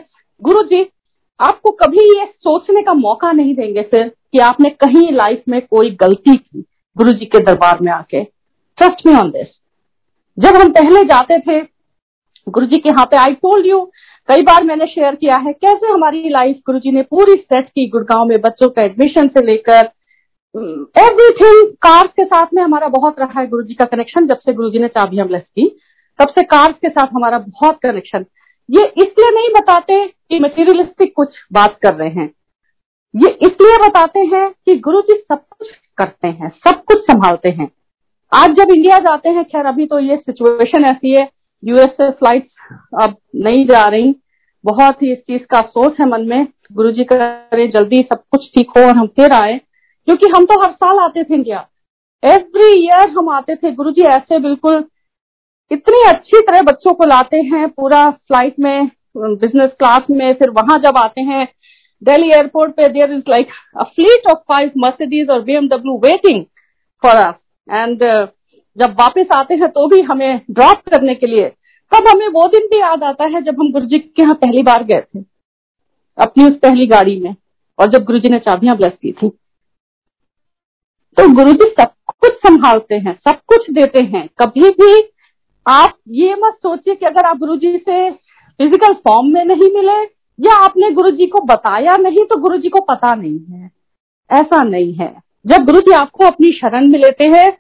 आपको 1.40 1.72
कभी 1.74 2.04
ये 2.10 2.26
सोचने 2.26 2.82
का 2.82 2.94
मौका 2.94 3.32
नहीं 3.32 3.54
देंगे 3.56 3.82
फिर 3.84 4.08
कि 4.08 4.40
आपने 4.40 4.70
कहीं 4.82 5.12
लाइफ 5.14 5.44
में 5.50 5.62
कोई 5.62 5.90
गलती 6.02 6.36
की 6.36 6.64
गुरु 6.96 7.12
जी 7.12 7.26
के 7.26 7.40
दरबार 7.42 7.80
में 7.82 7.92
आके। 7.92 8.24
ट्रस्ट 8.24 9.06
मी 9.08 9.16
ऑन 9.16 9.30
दिस 9.32 9.48
जब 10.38 10.56
हम 10.56 10.72
पहले 10.72 11.04
जाते 11.04 11.40
थे 11.40 11.60
गुरु 12.48 12.66
जी 12.66 12.78
के 12.78 12.90
यहाँ 12.90 13.06
पे 13.06 13.18
आई 13.18 13.34
टोल्ड 13.36 13.66
यू 13.66 13.80
कई 14.30 14.42
बार 14.42 14.64
मैंने 14.64 14.86
शेयर 14.86 15.16
किया 15.16 15.38
है, 15.38 15.52
कैसे 15.54 15.88
हमारी 15.88 16.30
लाइफ 16.30 16.60
गुरु 16.66 16.80
जी 16.80 16.92
ने 16.92 17.02
पूरी 17.04 17.34
सेट 17.34 17.68
की 17.70 17.88
गुड़गांव 17.90 18.26
में 18.26 18.40
बच्चों 18.42 18.70
का 18.70 18.82
एडमिशन 18.82 19.28
से 19.28 19.46
लेकर 19.46 19.90
एवरीथिंग 21.00 21.68
कार्स 21.82 22.12
के 22.12 22.26
साथ 22.26 22.54
में 22.54 22.62
हमारा 22.64 22.88
बहुत 22.90 23.20
रहा 23.20 23.40
है 23.40 23.48
गुरु 23.48 23.64
जी 23.64 23.74
का 23.74 23.86
कनेक्शन 23.86 24.28
जब 24.28 24.40
से 24.40 24.54
गुरु 24.54 24.70
जी 24.70 24.80
ने 24.80 24.88
चाबियाँ 24.90 25.28
ब्लेस 25.28 25.44
की। 25.44 25.68
तब 26.20 26.30
से 26.30 26.44
कार्स 26.46 26.76
के 26.76 26.90
साथ 26.90 27.08
हमारा 27.16 27.40
बहुत 27.40 27.80
कनेक्शन 27.84 28.26
ये 28.70 28.84
इसलिए 28.98 29.30
नहीं 29.32 29.50
बताते 29.52 30.06
कि 30.08 30.40
मटेरियलिस्टिक 30.40 31.14
कुछ 31.16 31.36
बात 31.54 31.78
कर 31.82 31.94
रहे 31.94 32.10
हैं। 32.10 32.30
ये 33.14 33.30
इसलिए 33.42 33.78
बताते 33.80 34.20
हैं 34.26 34.50
कि 34.66 34.76
गुरु 34.78 35.02
जी 35.02 35.14
सब 35.14 35.44
कुछ 35.50 35.68
करते 35.98 36.28
हैं, 36.28 36.50
सब 36.50 36.84
कुछ 36.84 37.02
संभालते 37.02 37.50
हैं। 37.50 37.70
आज 38.32 38.56
जब 38.58 38.72
इंडिया 38.76 38.98
जाते 39.00 39.30
हैं, 39.30 39.44
खैर, 39.44 39.66
अभी 39.66 39.86
तो 39.86 40.00
ये 40.00 40.18
सिचुएशन 40.18 40.86
ऐसी 40.86 41.12
है 41.12 41.30
यूएस 41.64 41.90
से 41.92 42.10
फ़्लाइट 42.12 42.48
अब 43.02 43.16
नहीं 43.36 43.66
जा 43.68 43.86
रही। 43.88 44.16
बहुत 44.64 45.02
ही 45.04 45.12
इस 45.12 45.20
चीज़ 45.20 45.42
का 45.42 45.58
अफसोस 45.58 46.00
है 46.00 46.06
मन 46.10 46.28
में। 46.30 46.48
गुरु 46.74 46.92
जी 46.92 47.04
करे 47.04 47.68
जल्दी 47.68 48.02
सब 48.04 48.24
कुछ 48.32 48.50
ठीक 48.56 48.70
हो 48.78 48.84
और 48.84 48.96
हम 48.98 49.08
फिर 49.10 49.34
आए। 49.34 49.58
क्योंकि 50.08 50.28
हम 50.28 50.46
तो 50.46 50.60
हर 50.62 50.72
साल 50.74 51.00
आते 51.00 51.24
थे 51.24 51.34
इंडिया 51.36 51.68
एवरी 52.24 52.72
ईयर 52.76 53.10
हम 53.10 53.30
आते 53.30 53.56
थे। 53.56 53.72
गुरु 53.72 53.92
जी 53.92 54.02
ऐसे 54.04 54.40
बिल्कुल 54.40 54.84
इतनी 55.72 56.02
अच्छी 56.08 56.42
तरह 56.42 56.62
बच्चों 56.64 56.94
को 56.94 57.06
लाते 57.06 57.38
हैं, 57.44 57.68
पूरा 57.70 58.10
फ़्लाइट 58.10 58.60
में 58.60 58.90
बिज़नेस 59.18 59.70
क्लास 59.80 60.04
में, 60.10 60.34
फिर 60.34 60.50
वहाँ 60.52 60.78
जब 60.80 60.98
आते 60.98 61.22
हैं 61.24 61.48
दिल्ली 62.02 62.30
एयरपोर्ट 62.30 62.72
पे 62.76 62.88
there 62.90 63.12
is 63.12 63.22
like 63.30 63.50
a 63.78 63.84
fleet 63.86 64.28
of 64.32 64.40
five 64.52 64.72
Mercedes 64.78 65.30
और 65.30 65.42
BMW 65.44 65.98
waiting 66.02 66.44
for 67.04 67.16
us 67.18 67.36
and 67.70 68.04
जब 68.78 68.96
वापस 69.00 69.28
आते 69.36 69.56
हैं 69.56 69.70
तो 69.70 69.88
भी 69.88 70.02
हमें 70.04 70.42
ड्रॉप 70.52 70.82
करने 70.90 71.16
के 71.16 71.28
लिए। 71.28 71.50
तब 71.92 72.08
हमें 72.08 72.28
वो 72.30 72.48
दिन 72.50 72.68
भी 72.68 72.80
याद 72.80 73.04
आता 73.04 73.26
है 73.26 73.42
जब 73.42 73.60
हम 73.60 73.72
गुरु 73.72 73.86
जी 73.86 74.00
के 74.00 74.22
यहाँ 74.22 74.36
पहली 74.36 74.64
बार 74.64 74.84
गए 74.84 75.02
थे। 75.02 75.20
अपनी 76.18 76.46
उस 76.46 76.58
पहली 76.60 76.86
गाड़ी 76.88 77.20
में, 77.20 77.36
और 77.80 77.90
जब 77.90 78.04
गुरु 78.06 78.20
जी 78.20 78.30
ने 78.30 78.40
चाबियाँ 78.42 78.76
ब्लेस 78.78 78.94
की 78.94 79.12
थी। 79.14 79.30
तो 81.18 81.28
गुरु 81.36 81.54
जी 81.54 81.70
सब 81.72 81.92
कुछ 82.12 82.34
संभालते 82.38 82.96
हैं, 82.96 83.14
सब 83.16 83.40
कुछ 83.48 83.70
देते 83.72 84.04
हैं। 84.06 84.28
कभी 84.40 84.70
भी 84.72 84.94
आप 85.66 85.98
ये 86.14 86.36
मत 86.36 86.58
सोचिए 86.64 86.96
कि 86.96 87.06
अगर 87.06 87.26
आप 87.26 87.38
गुरु 87.38 87.56
जी 87.58 87.78
से 87.80 88.10
फ़िज़िकल 88.12 88.94
फॉर्म 89.06 89.34
में 89.34 89.44
नहीं 89.46 89.70
मिले 89.76 90.02
या 90.40 90.56
आपने 90.56 90.90
गुरु 90.92 91.10
जी 91.10 91.28
को 91.28 91.42
बताया 91.46 91.96
नहीं 91.98 92.26
तो 92.26 92.40
गुरु 92.42 92.58
जी 92.58 92.70
को 92.70 92.80
पता 92.84 93.14
नहीं 93.16 93.40
है। 93.52 93.70
ऐसा 94.30 94.64
नहीं 94.64 94.94
है। 94.94 95.14
जब 95.46 95.66
गुरु 95.66 95.80
जी 95.80 95.92
आपको 95.94 96.26
अपनी 96.26 96.52
शरण 96.54 96.88
में 96.92 97.00
लेते 97.00 97.30
हैं 97.30 97.52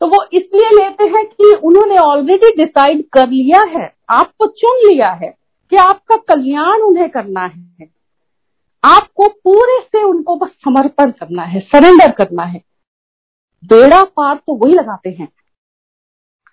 तो 0.00 0.06
वो 0.06 0.22
इसलिए 0.32 0.70
लेते 0.72 1.04
हैं 1.06 1.24
कि 1.26 1.52
उन्होंने 1.64 1.96
ऑलरेडी 1.98 2.50
डिसाइड 2.56 3.04
कर 3.12 3.28
लिया 3.28 3.62
है। 3.70 3.92
आपको 4.12 4.46
चुन 4.46 4.88
लिया 4.88 5.10
है 5.12 5.28
कि 5.72 5.76
आपका 5.78 6.16
कल्याण 6.28 6.82
उन्हें 6.82 7.08
करना 7.10 7.44
है। 7.44 7.88
आपको 8.84 9.28
पूरे 9.28 9.78
से 9.82 10.02
उनको 10.02 10.36
बस 10.36 10.50
समर्पण 10.64 11.10
करना 11.10 11.42
है 11.44 11.60
सरेंडर 11.62 12.10
करना 12.14 12.42
है। 12.44 12.62
बेड़ा 13.62 14.02
पार 14.06 14.34
तो 14.36 14.54
वही 14.56 14.72
लगाते 14.72 15.10
हैं। 15.10 15.28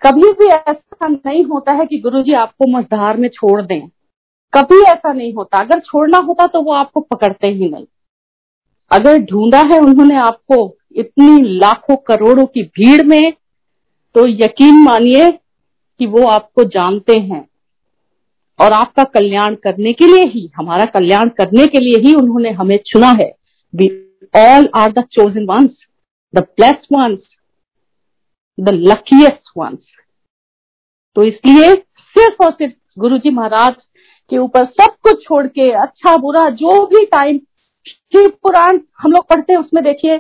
कभी 0.02 0.32
भी 0.32 0.46
ऐसा 0.48 1.08
नहीं 1.08 1.44
होता 1.46 1.72
है 1.72 1.86
कि 1.86 1.98
गुरुजी 2.00 2.34
आपको 2.34 2.68
मझधार 2.68 3.18
में 3.18 3.28
छोड़ 3.30 3.62
दें। 3.62 3.82
कभी 4.54 4.82
ऐसा 4.84 5.12
नहीं 5.14 5.34
होता। 5.34 5.58
अगर 5.58 5.80
छोड़ना 5.80 6.18
होता 6.18 6.48
तो 6.48 6.62
वो 6.62 6.74
आपको 6.74 7.02
पकड़ते 7.02 7.48
ही 7.48 7.70
नहीं। 7.70 7.86
अगर 8.92 9.18
ढूंढा 9.22 9.60
है 9.64 9.80
उन्होंने 9.80 10.16
आपको 10.16 10.76
इतनी 10.96 11.58
लाखों 11.58 11.96
करोड़ों 11.98 12.46
की 12.46 12.64
भीड़ 12.64 13.04
में 13.04 13.32
तो 14.16 14.26
यकीन 14.28 14.84
मानिए 14.84 15.30
कि 15.32 16.06
वो 16.08 16.26
आपको 16.28 16.64
जानते 16.64 17.18
हैं। 17.20 17.46
और 18.60 18.72
आपका 18.72 19.04
कल्याण 19.04 19.56
करने 19.56 19.94
के 19.94 20.08
लिए 20.08 20.26
ही, 20.26 20.50
हमारा 20.58 20.86
कल्याण 20.86 21.30
करने 21.30 21.66
के 21.66 21.80
लिए 21.80 22.02
ही 22.02 22.14
उन्होंने 22.16 22.52
हमें 22.52 22.78
चुना 22.86 23.10
है। 23.12 23.32
We 23.74 23.88
all 24.36 24.68
are 24.76 24.92
the 24.92 25.04
chosen 25.12 25.46
ones 25.46 25.86
the 26.34 26.40
blessed 26.40 26.96
ones 26.96 27.20
the 28.62 28.70
luckiest 28.70 29.52
ones 29.58 29.80
तो 31.16 31.24
इसलिए 31.24 31.74
सिर्फ़ 31.74 32.44
और 32.44 32.52
सिर्फ़ 32.52 33.00
गुरु 33.00 33.18
जी 33.18 33.30
महाराज 33.30 33.74
के 34.30 34.38
ऊपर 34.38 34.66
सब 34.66 34.96
कुछ 35.04 35.24
छोड़ 35.24 35.48
के 35.48 35.72
अच्छा 35.72 36.18
बुरा, 36.18 36.50
जो 36.50 36.86
भी 36.86 37.06
टाइम 37.06 37.40
शिव 37.88 38.28
पुराण 38.44 38.80
हम 39.00 39.12
लोग 39.12 39.28
पढ़ते 39.28 39.54
हैं, 39.54 39.60
उसमें 39.60 39.84
देखिए, 39.84 40.16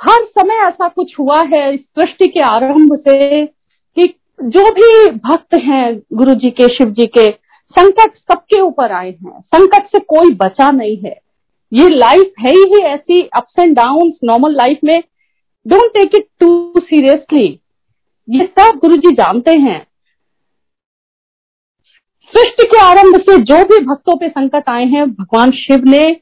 हर 0.00 0.24
समय 0.38 0.54
ऐसा 0.54 0.88
कुछ 0.88 1.18
हुआ 1.18 1.42
है 1.42 1.74
इस 1.74 1.80
सृष्टि 1.80 2.26
के 2.26 2.40
आरंभ 2.40 2.96
से 3.08 3.46
कि 3.46 4.14
जो 4.42 4.70
भी 4.70 5.10
भक्त 5.10 5.54
हैं 5.54 5.98
गुरु 6.12 6.34
जी 6.34 6.50
के, 6.50 6.74
शिव 6.74 6.90
जी 6.90 7.06
के, 7.06 7.30
संकट 7.74 8.16
सबके 8.16 8.60
ऊपर 8.60 8.92
आए 8.92 9.10
हैं। 9.10 9.40
संकट 9.40 9.86
से 9.86 9.98
कोई 9.98 10.34
बचा 10.34 10.70
नहीं 10.70 10.96
है। 10.96 11.18
ये 11.72 11.88
लाइफ 11.88 12.32
है 12.40 12.50
ही 12.50 12.82
ऐसी 12.84 13.22
ups 13.36 13.58
and 13.58 13.76
down 13.76 14.12
normal 14.24 14.56
life 14.56 14.78
में 14.84 15.00
don't 15.66 15.90
take 15.92 16.14
it 16.14 16.26
too 16.40 16.72
seriously 16.78 17.60
ये 18.28 18.52
सब 18.58 18.78
गुरु 18.78 18.96
जी 18.96 19.14
जानते 19.14 19.50
हैं। 19.50 19.86
सृष्टि 22.32 22.66
के 22.66 22.80
आरंभ 22.80 23.16
से 23.16 23.36
जो 23.36 23.64
भी 23.64 23.84
भक्तों 23.84 24.16
पे 24.16 24.28
संकट 24.28 24.68
आए 24.68 24.84
हैं, 24.84 25.10
भगवान 25.10 25.50
शिव 25.50 25.84
ने 25.84 26.14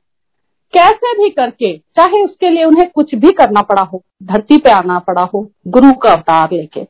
कैसे 0.73 1.23
भी 1.23 1.31
करके, 1.31 1.79
चाहे 1.79 2.25
उसके 2.25 2.51
लिए 2.51 2.65
उन्हें 2.65 2.91
कुछ 2.91 3.15
भी 3.15 3.31
करना 3.31 3.61
पड़ा 3.61 3.83
हो, 3.83 4.05
धरती 4.23 4.57
पे 4.57 4.71
आना 4.71 4.99
पड़ा 4.99 5.23
हो, 5.23 5.51
गुरु 5.69 5.93
का 5.93 6.12
अवतार 6.12 6.49
लेके, 6.53 6.87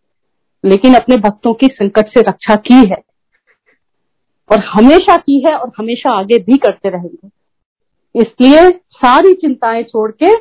लेकिन 0.65 0.95
अपने 0.95 1.17
भक्तों 1.17 1.55
की 1.55 1.67
संकट 1.67 2.07
से 2.07 2.21
रक्षा 2.21 2.57
की 2.57 2.75
है। 2.75 3.03
और 4.53 4.59
हमेशा 4.59 5.17
की 5.17 5.45
है 5.47 5.55
और 5.55 5.73
हमेशा 5.79 6.11
आगे 6.11 6.39
भी 6.39 6.59
करते 6.59 6.89
रहेंगे। 6.89 7.29
इसलिए 8.21 8.71
सारी 8.71 9.35
चिंताएँ 9.35 9.83
छोड़ 9.83 10.11
के 10.11 10.37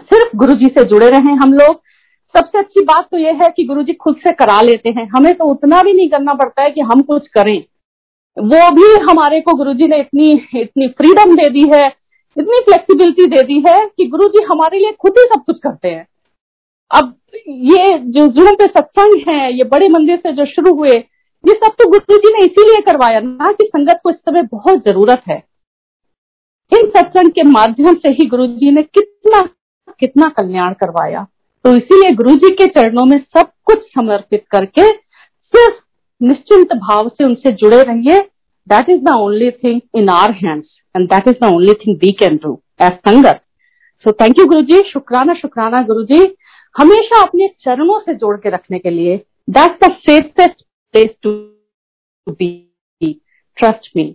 सिर्फ़ 0.00 0.36
गुरु 0.36 0.54
जी 0.54 0.66
से 0.66 0.84
जुड़े 0.84 1.10
रहे 1.10 1.32
हम 1.34 1.52
लोग। 1.52 1.85
सबसे 2.36 2.58
अच्छी 2.58 2.84
बात 2.84 3.08
तो 3.10 3.18
यह 3.18 3.38
है 3.42 3.48
कि 3.50 3.64
गुरु 3.64 3.82
जी 3.82 3.92
खुद 3.94 4.16
से 4.16 4.32
करा 4.34 4.60
लेते 4.62 4.90
हैं। 4.90 5.06
हमें 5.08 5.32
तो 5.34 5.44
उतना 5.44 5.82
भी 5.82 5.92
नहीं 5.92 6.08
करना 6.08 6.34
पड़ता 6.34 6.62
है 6.62 6.70
कि 6.70 6.80
हम 6.82 7.02
कुछ 7.04 7.28
करें। 7.34 7.58
वो 8.36 8.70
भी 8.70 8.92
हमारे 9.02 9.40
को 9.40 9.54
गुरु 9.54 9.72
जी 9.74 9.86
ने 9.88 9.98
इतनी 10.00 10.30
इतनी 10.56 10.88
फ्रीडम 10.88 11.34
दे 11.36 11.48
दी 11.50 11.62
है, 11.68 11.86
इतनी 12.36 12.60
फ्लेक्सिबिलिटी 12.62 13.26
दे 13.26 13.42
दी 13.44 13.62
है 13.68 13.78
कि 13.88 14.06
गुरु 14.06 14.28
जी 14.28 14.44
हमारे 14.44 14.78
लिए 14.78 14.92
खुद 15.00 15.18
ही 15.18 15.24
सब 15.26 15.44
कुछ 15.44 15.58
करते 15.62 15.88
हैं। 15.88 16.06
अब 16.90 17.14
ये 17.48 17.98
जो 17.98 18.26
जुड़ों 18.28 18.54
पे 18.54 18.66
सत्संग 18.66 19.22
है, 19.28 19.52
ये 19.52 19.64
बड़े 19.66 19.88
मंदिर 19.88 20.16
से 20.16 20.32
जो 20.32 20.44
शुरू 20.46 20.74
हुए, 20.74 20.90
ये 20.90 21.54
सब 21.54 21.72
तो 21.72 21.88
गुरु 21.90 22.16
जी 22.16 22.32
ने 22.32 22.44
इसीलिए 22.44 22.80
करवाया 22.82 23.20
ना 23.20 23.52
कि 23.52 23.64
संगत 23.66 24.00
को 24.02 24.10
इस 24.10 24.16
समय 24.18 24.42
बहुत 24.52 24.84
ज़रूरत 24.84 25.22
है। 25.28 25.42
इन 26.72 26.88
सत्संग 26.90 27.30
के 27.30 27.42
माध्यम 27.42 27.94
से 27.96 28.08
ही 28.10 28.26
गुरु 28.26 28.46
जी 28.48 28.70
ने 28.70 28.82
कितना 28.84 29.40
कितना 30.00 30.28
कल्याण 30.36 30.72
करवाया। 30.74 31.26
तो 31.66 31.70
इसीलिए 31.76 32.14
गुरु 32.16 32.34
जी 32.42 32.50
के 32.56 32.66
चरणों 32.66 33.04
में 33.04 33.18
सब 33.36 33.48
कुछ 33.64 33.78
समर्पित 33.94 34.44
करके 34.50 34.82
सिर्फ़ 34.82 35.78
निश्चिंत 36.20 36.72
भाव 36.74 37.08
से 37.08 37.24
उनसे 37.24 37.52
जुड़े 37.52 37.80
रहिए। 37.82 38.18
That 38.66 38.90
is 38.90 39.00
the 39.04 39.14
only 39.20 39.50
thing 39.52 39.80
in 39.96 40.08
our 40.08 40.32
hands 40.34 40.68
and 40.94 41.08
that 41.08 41.28
is 41.28 41.34
the 41.42 41.52
only 41.54 41.72
thing 41.80 41.96
we 42.04 42.12
can 42.20 42.36
do 42.44 42.52
as 42.82 42.92
sangat 43.08 43.40
so 44.04 44.12
thank 44.12 44.38
you 44.38 44.46
गुरु 44.46 44.62
जी 44.62 44.80
शुक्राना 44.92 45.34
शुक्राना 45.34 45.82
गुरु 45.90 46.04
जी 46.04 46.20
हमेशा 46.74 47.22
अपने 47.22 47.48
चरणों 47.60 47.98
से 48.00 48.14
जोड़ 48.14 48.36
के 48.36 48.50
रखने 48.50 48.78
के 48.78 48.90
लिए 48.90 49.16
that 49.50 49.84
the 49.84 49.92
safest 50.08 50.62
place 50.94 51.10
to 51.22 51.30
be 52.26 53.12
trust 53.56 53.90
me 53.96 54.08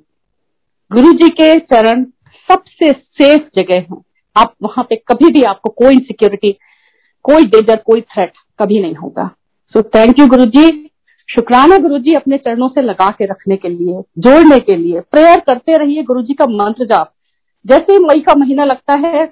Guru 0.92 1.12
ji 1.14 1.30
के 1.36 1.54
चरण 1.60 2.06
सबसे 2.50 2.92
सेफ़ 2.92 3.62
जगह 3.62 3.86
है। 3.92 4.02
आप 4.36 4.56
वहाँ 4.64 4.86
पे 4.90 5.04
कभी 5.08 5.32
भी 5.32 5.44
आपको 5.46 5.70
कोई 5.78 5.94
इनसिक्योरिटी 5.94 6.58
कोई 7.26 7.46
डेजर 7.46 7.82
कोई 7.86 8.02
थ्रेट 8.04 8.32
कभी 8.60 8.82
नहीं 8.82 8.96
होगा। 8.96 9.30
सो 9.74 9.82
थैंक 9.90 10.20
यू 10.20 10.28
गुरु 10.28 10.46
जी 10.48 10.70
शुक्राना 11.30 11.78
गुरु 11.78 11.98
जी 12.00 12.14
अपने 12.16 12.38
चरणों 12.38 12.68
से 12.70 12.82
लगा 12.82 13.10
के 13.10 13.26
रखने 13.26 13.56
के 13.58 13.70
लिए, 13.70 14.02
जोड़ने 14.20 14.60
के 14.60 14.76
लिए 14.76 15.00
प्रेयर 15.02 15.40
करते 15.40 15.78
रहिए 15.78 16.04
गुरु 16.04 16.22
जी 16.22 16.34
का 16.34 16.46
मंत्र 16.48 16.86
जाप। 16.86 17.14
जैसे 17.66 17.94
ही 17.94 18.00
मई 18.00 18.22
का 18.22 18.36
महीना 18.36 18.64
लगता 18.66 18.94
है, 19.00 19.26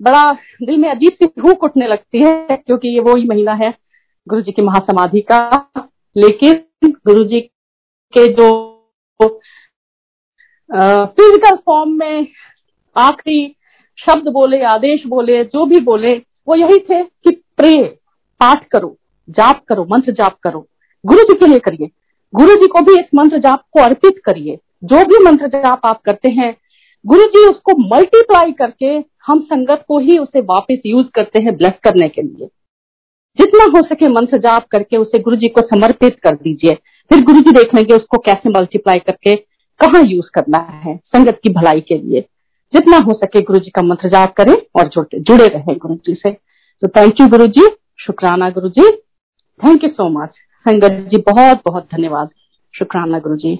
बड़ा 0.00 0.32
दिल 0.32 0.76
में 0.76 0.88
अजीब 0.90 1.12
सी 1.12 1.26
भूख 1.40 1.64
उठने 1.64 1.86
लगती 1.86 2.22
है, 2.22 2.56
क्योंकि 2.56 2.88
ये 2.88 3.00
वो 3.00 3.14
ही 3.16 3.24
महीना 3.26 3.54
है 3.54 3.72
गुरु 4.26 4.42
जी 4.42 4.52
की 4.52 4.62
महासमाधि 4.62 5.20
का। 5.22 5.38
लेकिन 6.16 6.92
गुरु 7.06 7.24
जी 7.24 7.40
के 8.12 8.26
जो 8.32 8.48
फ़िज़िकल 10.70 11.56
फॉर्म 11.56 11.90
में 11.98 12.26
आखिरी 12.96 13.54
शब्द 13.98 14.28
बोले, 14.30 14.62
आदेश 14.64 15.06
बोले, 15.06 15.44
जो 15.44 15.66
भी 15.66 15.80
बोले 15.82 16.14
वो 16.48 16.56
यही 16.56 16.78
थे 16.78 17.02
कि 17.04 17.30
प्रे, 17.56 17.84
पाठ 18.40 18.66
करो, 18.66 18.96
जाप 19.30 19.64
करो, 19.68 19.84
मंत्र 19.84 20.12
जाप 20.12 20.38
करो। 20.42 20.66
गुरु 21.06 21.22
जी 21.22 21.34
के 21.34 21.46
लिए 21.46 21.58
करिए। 21.58 21.88
गुरु 22.34 22.54
जी 22.54 22.66
को 22.66 22.80
भी 22.80 23.00
इस 23.00 23.06
मंत्र 23.14 23.38
जाप 23.38 23.62
को 23.70 23.82
अर्पित 23.82 24.20
करिए। 24.24 24.58
जो 24.84 25.04
भी 25.04 25.24
मंत्र 25.24 25.48
जाप 25.48 25.80
आप 25.84 26.00
करते 26.02 26.30
हैं 26.30 26.54
गुरु 27.06 27.22
जी 27.22 27.48
उसको 27.50 27.96
मल्टीप्लाई 27.96 28.52
करके 28.52 28.86
हम 29.26 29.40
संगत 29.40 29.84
को 29.88 29.98
ही 29.98 30.18
उसे 30.18 30.40
वापस 30.40 30.78
यूज़ 30.86 31.06
करते 31.14 31.42
हैं 31.42 31.56
ब्लेस 31.56 31.72
करने 31.82 32.08
के 32.08 32.22
लिए। 32.22 32.46
जितना 33.40 33.64
हो 33.64 33.86
सके 33.86 34.08
मंत्र 34.08 34.38
जाप 34.38 34.66
करके 34.66 34.96
उसे 34.96 35.18
गुरु 35.18 35.36
जी 35.36 35.48
को 35.48 35.60
समर्पित 35.60 36.16
कर 36.22 36.34
दीजिए। 36.34 36.74
फिर 37.08 37.22
गुरु 37.24 37.40
जी 37.40 37.50
देख 37.50 37.74
लेंगे 37.74 37.94
उसको 37.94 38.18
कैसे 38.18 38.50
मल्टीप्लाई 38.50 38.98
करके 38.98 39.34
कहाँ 39.80 40.02
यूज़ 40.06 40.30
करना 40.34 40.58
है 40.58 40.96
संगत 40.96 41.40
की 41.42 41.48
भलाई 41.48 41.80
के 41.80 41.98
लिए। 41.98 42.24
जितना 42.72 42.96
हो 42.98 43.12
सके 43.14 43.40
गुरु 43.42 43.58
जी 43.58 43.70
का 43.70 43.82
मंत्र 43.82 44.08
जाप 44.08 44.34
करें 44.36 44.54
और 44.76 44.88
जुड़े 45.14 45.46
रहे 45.46 45.74
गुरु 45.74 45.94
जी 46.06 46.14
से। 46.14 46.30
तो 46.82 46.88
थैंक 46.88 47.20
यू 47.20 47.28
गुरु 47.28 47.46
जी 47.48 47.66
शुक्राना 48.00 48.50
Guru 48.50 48.68
ji 48.68 48.90
thank 49.60 49.84
you 49.84 49.90
so 49.90 50.08
much 50.10 50.34
sangat 50.66 51.08
ji 51.10 51.22
बहुत 51.26 51.60
बहुत 51.66 51.88
धन्यवाद। 51.94 52.28
शुक्राना 52.74 53.18
गुरु 53.18 53.36
जी 53.36 53.54